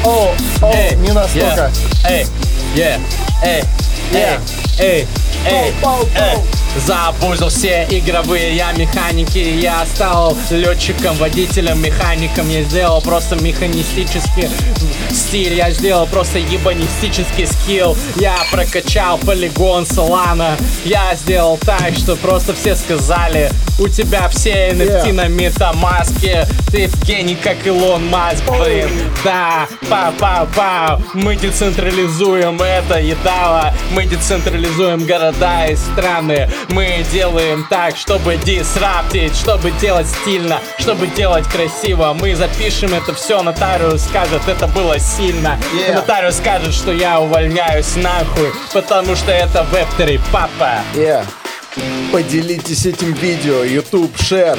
[0.06, 1.68] О, о, эй, не настолько.
[2.76, 3.00] yeah,
[3.42, 3.64] Эй,
[4.12, 4.38] е,
[4.78, 5.06] эй,
[5.50, 5.74] эй,
[6.16, 6.38] эй.
[6.84, 14.50] Забузил все игровые я механики Я стал летчиком, водителем, механиком Я сделал просто механистический
[15.10, 22.52] стиль Я сделал просто ебанистический скилл Я прокачал полигон Солана Я сделал так, что просто
[22.52, 25.12] все сказали У тебя все NFT Yeah.
[25.12, 28.90] на метамаске Ты гений, как Илон Маск, блин
[29.24, 35.06] Да, пау-пау-пау Мы децентрализуем это едало Мы децентрализуем
[35.36, 42.34] города и страны Мы делаем так, чтобы дисраптить Чтобы делать стильно, чтобы делать красиво Мы
[42.34, 45.94] запишем это все, нотариус скажет, это было сильно Yeah.
[45.96, 51.24] Нотариус скажет, что я увольняюсь нахуй Потому что это веб-3, папа Yeah.
[52.10, 54.58] Поделитесь этим видео, YouTube, шер.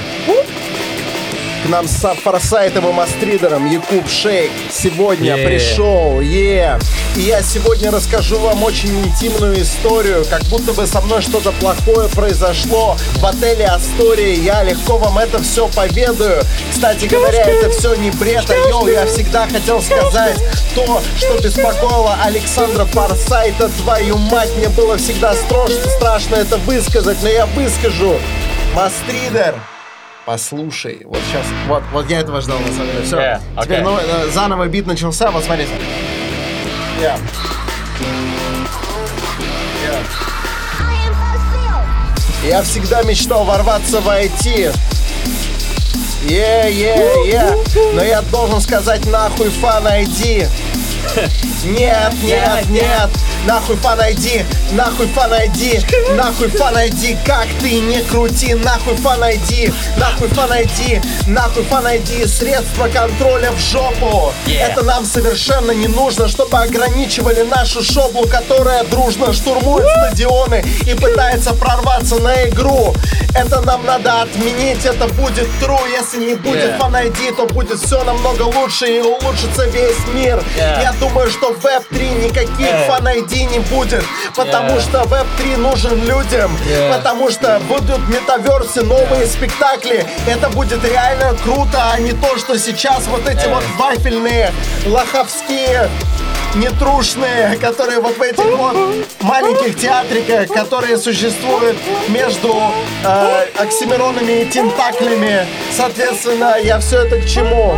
[1.66, 5.46] К нам с форсайтовым астридером Якуб Шейк сегодня Yeah.
[5.46, 6.80] пришел, е.
[7.16, 12.08] И я сегодня расскажу вам очень интимную историю, как будто бы со мной что-то плохое
[12.10, 14.36] произошло в отеле Астория.
[14.36, 16.44] Я легко вам это все поведаю.
[16.72, 20.38] Кстати говоря, это все не бред, а йоу, я всегда хотел сказать
[20.76, 23.70] то, что беспокоило Александра Форсайта.
[23.84, 28.16] Твою мать, мне было всегда страшно, страшно это высказать, но я выскажу.
[28.76, 29.56] Мастридер,
[30.28, 33.06] послушай, вот сейчас, вот, вот я этого ждал на самом деле.
[33.06, 33.84] Все, Yeah, теперь okay.
[33.84, 35.72] ну, э, заново бит начался, вот смотрите.
[37.00, 37.18] Yeah.
[42.44, 44.76] Я всегда мечтал ворваться в IT.
[46.24, 47.58] Е, е, е.
[47.94, 50.48] Но я должен сказать нахуй фан ID.
[51.64, 53.10] Нет, нет, нет,
[53.48, 59.24] нахуй фан ID, нахуй fan ID, нахуй fan ID, как ты не крути, нахуй fan
[59.24, 64.34] ID, нахуй fan ID, нахуй fan ID, средства контроля в жопу.
[64.46, 64.72] Yeah.
[64.72, 71.54] Это нам совершенно не нужно, чтобы ограничивали нашу шоблу, которая дружно штурмует стадионы и пытается
[71.54, 72.94] прорваться на игру.
[73.34, 76.78] Это нам надо отменить, это будет true, если не будет Yeah.
[76.80, 80.44] fan ID, то будет все намного лучше и улучшится весь мир.
[80.58, 80.82] Yeah.
[80.82, 82.88] Я думаю, что в Web 3 никаких Yeah.
[82.88, 84.04] fan ID не будет,
[84.36, 84.82] потому Yeah.
[84.82, 86.96] что Web 3 нужен людям, Yeah.
[86.96, 90.06] потому что будут метаверсы, новые спектакли.
[90.28, 93.54] Это будет реально круто, а не то, что сейчас вот эти Yeah.
[93.56, 94.52] вот вафельные,
[94.86, 95.90] лоховские
[96.56, 98.76] нетрушные, которые вот в этих вот
[99.22, 101.78] маленьких театриках, которые существуют
[102.08, 102.56] между
[103.04, 105.46] э, оксимиронами и тентаклями.
[105.76, 107.78] Соответственно, я все это к чему?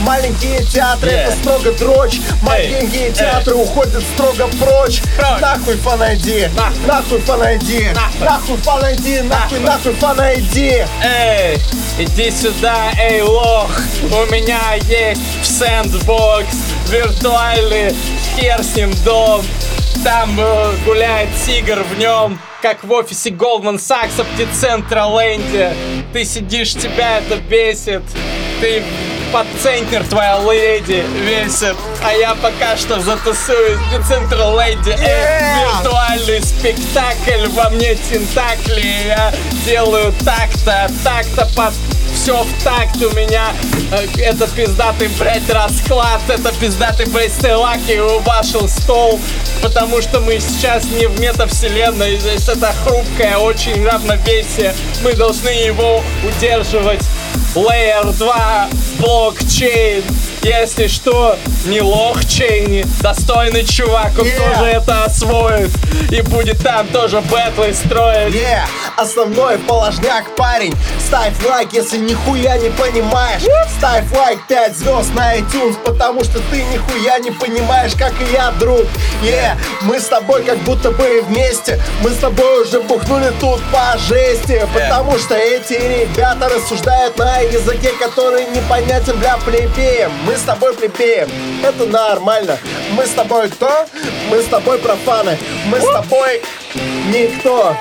[0.00, 1.28] Маленькие театры Yeah.
[1.28, 3.12] это строго дрочь, маленькие эй.
[3.12, 5.00] театры уходят строго прочь.
[5.16, 5.40] Прочь.
[5.40, 6.86] Нахуй фанайди, Нахуй.
[6.86, 8.20] нахуй фанайди, Нахуй.
[8.26, 10.86] нахуй фанайди, нахуй, нахуй фанайди.
[11.02, 11.58] Эй,
[11.98, 13.70] иди сюда, эй, лох.
[14.02, 16.56] У меня есть в сэндбокс
[16.90, 17.94] виртуальный
[18.36, 19.42] хер с ним дом.
[20.04, 25.74] Там э, гуляет тигр в нем, как в офисе Goldman Sachs в Децентраленде.
[26.12, 28.02] Ты сидишь, тебя это бесит.
[28.60, 28.84] Ты
[29.32, 31.76] под центнер твоя леди весит.
[32.04, 34.92] А я пока что затусуюсь в Децентраленде.
[34.92, 35.82] Эй, Yeah!
[35.82, 39.06] виртуальный спектакль во мне тентакли.
[39.06, 39.32] Я
[39.64, 41.74] делаю так-то, так-то под
[42.14, 43.52] все в такт у меня.
[43.92, 46.20] Э, Это пиздатый, блядь, расклад.
[46.28, 49.20] Это пиздатый, блядь, стелаки убашил стол.
[49.62, 52.18] Потому что мы сейчас не в метавселенной.
[52.18, 54.74] Здесь это хрупкое очень равновесие.
[55.02, 57.02] Мы должны его удерживать.
[57.54, 58.68] Layer 2,
[58.98, 60.04] блокчейн.
[60.48, 62.82] Если что, не лохчейни.
[63.02, 64.54] Достойный чувак, он Yeah.
[64.54, 65.70] тоже это освоит.
[66.10, 68.34] И будет там тоже бэтлы строить.
[68.34, 68.62] Yeah,
[68.96, 70.74] основной положняк, парень
[71.06, 73.42] Ставь лайк, если нихуя не понимаешь
[73.76, 78.50] Ставь лайк 5 звезд на iTunes Потому что ты нихуя не понимаешь, как и я,
[78.52, 78.86] друг
[79.22, 83.98] Yeah, мы с тобой как будто бы вместе Мы с тобой уже бухнули тут по
[83.98, 90.72] жести Потому что эти ребята рассуждают на языке, который непонятен для плебеев Мы с тобой
[90.74, 91.28] плебеем,
[91.64, 92.56] это нормально.
[92.92, 93.86] Мы с тобой кто?
[94.30, 95.36] Мы с тобой профаны.
[95.66, 96.40] Мы с тобой
[97.12, 97.76] никто.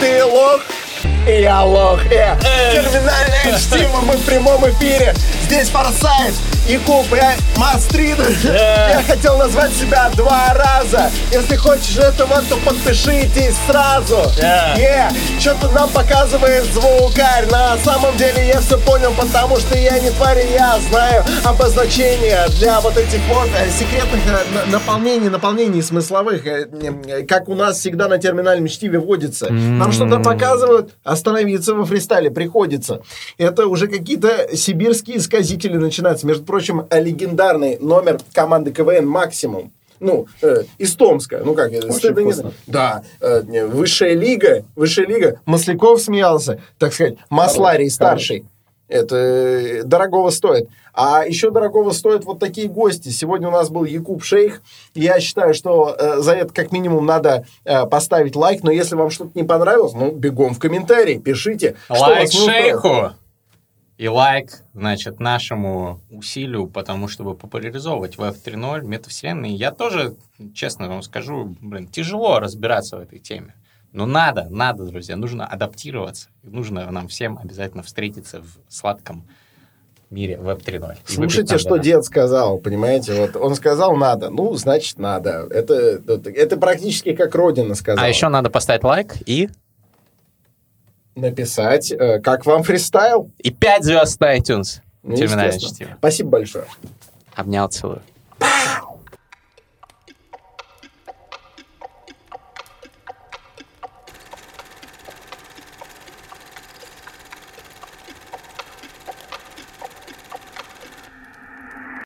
[0.00, 0.62] Ты лох,
[1.26, 2.00] и я лох.
[2.06, 2.36] Э,
[2.72, 5.14] терминальное чтиво, мы в прямом эфире.
[5.44, 6.34] Здесь Форсайт,
[6.68, 6.78] и
[7.56, 8.16] Мастрид.
[8.44, 11.10] Я хотел назвать себя два раза.
[11.32, 14.16] Если хочешь этого, то подпишитесь сразу.
[14.38, 15.12] Yeah.
[15.38, 17.46] Что-то нам показывает звукарь.
[17.50, 22.46] На самом деле я все понял, потому что я не тварь, и я знаю обозначения
[22.58, 26.66] для вот этих вот э, секретных э, на- наполнений, наполнений смысловых, э,
[27.06, 29.50] э, как у нас всегда на терминальном чтиве водится.
[29.50, 33.02] Нам что-то показывают, остановиться во фристайле приходится.
[33.38, 36.26] Это уже какие-то сибирские сказители начинаются.
[36.26, 39.72] Между прочим, легендарный номер команды КВН «Максимум».
[39.98, 41.42] Ну, э, из Томска.
[41.44, 42.54] Ну как, э, стыдно не знать.
[42.66, 45.40] Да, э, высшая лига, высшая лига.
[45.44, 48.46] Масляков смеялся, так сказать, Масларий старший.
[48.90, 50.68] Это э, дорогого стоит.
[50.92, 53.08] А еще дорогого стоят вот такие гости.
[53.08, 54.62] Сегодня у нас был Якуб Шейх.
[54.94, 58.64] Я считаю, что э, за это как минимум надо э, поставить лайк.
[58.64, 61.76] Но если вам что-то не понравилось, ну, бегом в комментарии, пишите.
[61.84, 62.50] что Лайк устроит.
[62.50, 63.12] шейху
[64.00, 69.54] и лайк, значит, нашему усилию, потому чтобы популяризовывать Web 3.0, метавселенные.
[69.54, 70.16] Я тоже,
[70.54, 73.54] честно вам скажу, блин, тяжело разбираться в этой теме.
[73.92, 76.28] Но надо, надо, друзья, нужно адаптироваться.
[76.42, 79.26] Нужно нам всем обязательно встретиться в сладком
[80.10, 80.74] мире Web 3.0.
[80.74, 83.14] И выпить Слушайте, что дед сказал, понимаете?
[83.14, 85.46] Вот он сказал надо, ну, значит, надо.
[85.50, 85.74] Это,
[86.06, 88.06] это, это практически как Родина сказала.
[88.06, 89.48] А еще надо поставить лайк и,
[91.16, 93.30] Написать, э, как вам фристайл.
[93.38, 94.80] и 5 звезд на iTunes.
[95.02, 95.90] Ну, Терминальное чтиво.
[95.98, 96.66] Спасибо большое.
[97.34, 98.02] Обнял, целую.
[98.38, 98.89] Пау!